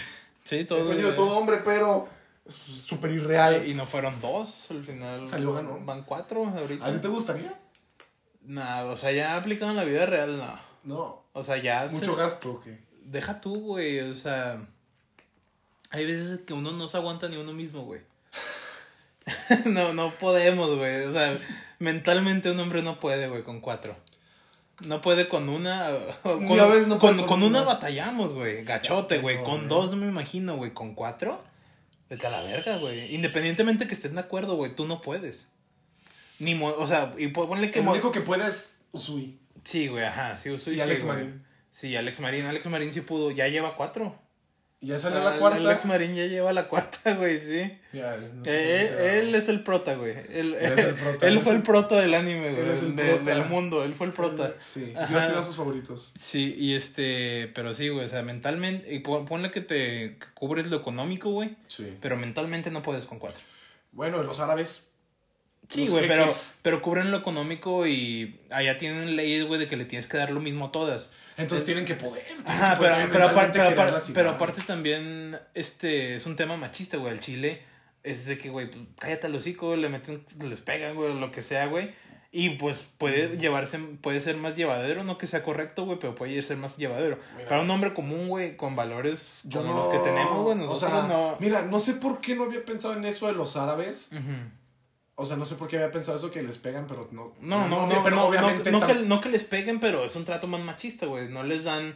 [0.45, 0.79] Sí, todo.
[0.79, 2.09] El sueño de todo hombre, pero
[2.55, 3.67] súper irreal.
[3.67, 5.27] Y no fueron dos, al final.
[5.27, 5.79] Salió ganó.
[5.85, 6.87] Van cuatro ahorita.
[6.87, 7.59] ¿A ti te gustaría?
[8.43, 10.71] No, o sea, ya aplicado en la vida real, no.
[10.83, 11.25] No.
[11.33, 11.87] O sea, ya.
[11.91, 12.79] ¿Mucho gasto o qué?
[13.05, 14.61] Deja tú, güey, o sea.
[15.91, 18.03] Hay veces que uno no se aguanta ni uno mismo, güey.
[19.67, 21.05] no, no podemos, güey.
[21.05, 21.37] O sea,
[21.79, 23.97] mentalmente un hombre no puede, güey, con cuatro.
[24.85, 25.91] No puede con una.
[26.23, 26.47] Con,
[26.89, 28.63] no con, con, una, batallamos, güey.
[28.63, 29.43] Gachote, güey.
[29.43, 30.73] con dos no me imagino, güey.
[30.73, 31.43] Con cuatro.
[32.11, 33.15] Vete a la verga, güey.
[33.15, 35.47] Independientemente que estén de acuerdo, güey, tú no puedes.
[36.41, 37.79] Ni o sea, y ponle que.
[37.79, 39.39] El único que puedes, Usui.
[39.63, 40.37] Sí, güey, ajá.
[40.37, 40.75] Sí, Usui.
[40.75, 41.47] Y Alex Marín.
[41.71, 42.47] Sí, Alex Marín.
[42.47, 43.31] Alex Marín sí pudo.
[43.31, 44.19] Ya lleva cuatro.
[44.83, 45.59] Ya salió la cuarta.
[45.59, 47.79] Alex Marín ya lleva la cuarta, güey, sí.
[47.93, 48.17] Ya,
[48.47, 50.17] eh, él, es el prota, güey.
[50.31, 52.95] Él, él, fue el prota del anime, güey.
[53.25, 53.85] del mundo.
[53.85, 54.55] Él fue el prota.
[54.59, 56.15] sí, Dios tiene sus favoritos.
[56.19, 57.51] Sí, y este.
[57.55, 58.07] Pero sí, güey.
[58.07, 58.95] O sea, mentalmente.
[58.95, 61.57] Y ponle que te cubres lo económico, güey.
[61.67, 61.97] Sí.
[62.01, 63.43] Pero mentalmente no puedes con cuatro.
[63.93, 64.90] Bueno, los árabes.
[65.71, 66.27] Sí, güey, pero,
[66.63, 70.33] pero cubren lo económico y allá tienen leyes, güey, de que le tienes que dar
[70.33, 71.11] lo mismo a todas.
[71.37, 72.27] Entonces tienen que poder.
[72.45, 73.61] Ajá, pero, pero, aparte,
[74.13, 77.13] pero, aparte también este es un tema machista, güey.
[77.13, 77.63] El Chile
[78.03, 81.43] es de que, güey, pues, cállate al hocico, le meten, les pegan, güey, lo que
[81.43, 81.93] sea, güey.
[82.33, 86.41] Y pues puede llevarse, puede ser más llevadero, no que sea correcto, güey, pero puede
[86.43, 87.19] ser más llevadero.
[87.49, 91.37] Para un hombre común, güey, con valores como los que tenemos, güey, nosotros no.
[91.41, 94.11] Mira, no sé por qué no había pensado en eso de los árabes.
[95.21, 97.35] O sea, no sé por qué había pensado eso que les pegan, pero no.
[97.43, 98.71] No, no, no, pero obviamente.
[98.71, 101.29] No, que, no que les peguen, pero es un trato más machista, güey.
[101.29, 101.95] No les dan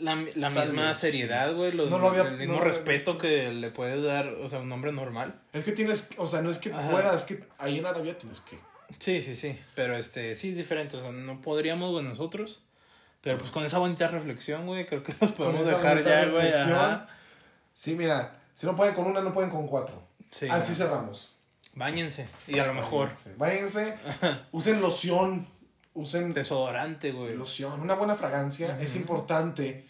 [0.00, 1.72] la, la misma seriedad, güey.
[1.76, 5.40] No el mismo respeto que le puedes dar, o sea, un hombre normal.
[5.52, 8.40] Es que tienes, o sea, no es que puedas, es que ahí en Arabia tienes
[8.40, 8.58] que.
[8.98, 9.56] Sí, sí, sí.
[9.76, 10.96] Pero este, sí es diferente.
[10.96, 12.64] O sea, no podríamos, güey, nosotros.
[13.20, 16.52] Pero pues con esa bonita reflexión, güey, creo que nos podemos dejar ya, güey.
[17.74, 20.02] Sí, mira, si no pueden con una, no pueden con cuatro.
[20.32, 21.35] Sí, Así cerramos.
[21.76, 22.26] Báñense.
[22.48, 23.12] Y a lo mejor.
[23.36, 23.96] Báñense.
[24.50, 25.46] usen loción.
[25.94, 26.32] Usen.
[26.32, 27.36] Desodorante, güey.
[27.36, 27.80] Loción.
[27.80, 28.78] Una buena fragancia.
[28.80, 29.86] Es importante.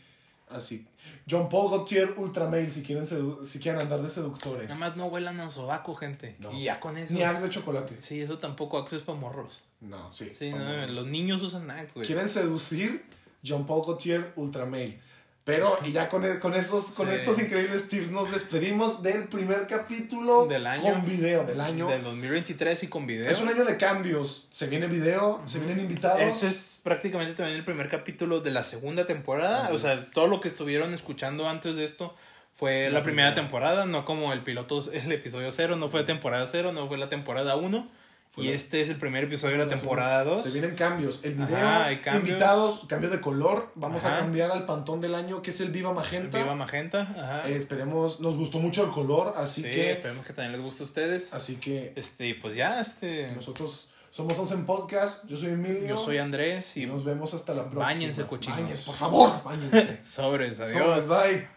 [0.51, 0.87] Así.
[1.29, 4.69] John Paul Gaultier Ultramail si quieren, si quieren andar de seductores.
[4.69, 6.37] Nada más no huelan a sobaco, gente.
[6.53, 7.15] Y ya con eso.
[7.15, 8.01] Ni Axe de chocolate.
[8.01, 8.79] Sí, eso tampoco.
[8.79, 9.63] Axe es para morros.
[9.81, 10.33] No, sí.
[10.37, 12.07] Sí, no, los niños usan Axe, güey.
[12.07, 13.05] ¿Quieren seducir?
[13.45, 15.01] John Paul Gaultier Ultramail.
[15.47, 19.69] Pero, y ya con, e, con, esos, con estos increíbles tips nos despedimos del primer
[19.69, 21.87] capítulo del año, con video del año.
[21.87, 23.31] Del 2023 y con video.
[23.31, 24.49] Es un año de cambios.
[24.51, 26.21] Se viene video, se vienen invitados.
[26.21, 29.69] Este es prácticamente también el primer capítulo de la segunda temporada.
[29.73, 32.17] O sea, todo lo que estuvieron escuchando antes de esto
[32.53, 36.73] fue la, primera temporada, no como el piloto, el episodio cero, no fue temporada cero,
[36.73, 37.89] no fue la temporada uno.
[38.37, 40.43] Y este es el primer episodio de la temporada 2.
[40.43, 41.25] Se vienen cambios.
[41.25, 43.71] El video, invitados, cambio de color.
[43.75, 46.39] Vamos a cambiar al pantón del año, que es el Viva Magenta.
[46.39, 47.49] Viva Magenta, ajá.
[47.49, 49.93] Eh, esperemos, nos gustó mucho el color, así que.
[49.93, 51.33] Esperemos que también les guste a ustedes.
[51.33, 51.93] Así que.
[51.97, 53.33] Este, pues ya, este.
[53.33, 55.27] Nosotros somos Once Podcast.
[55.29, 55.87] Yo soy Emilio.
[55.87, 56.77] Yo soy Andrés.
[56.77, 57.87] Y, nos vemos hasta la próxima.
[57.87, 58.83] Báñense, cochinos.
[58.83, 60.01] por favor, báñense.
[60.05, 61.05] Sobres, adiós.
[61.05, 61.56] Sobres, bye.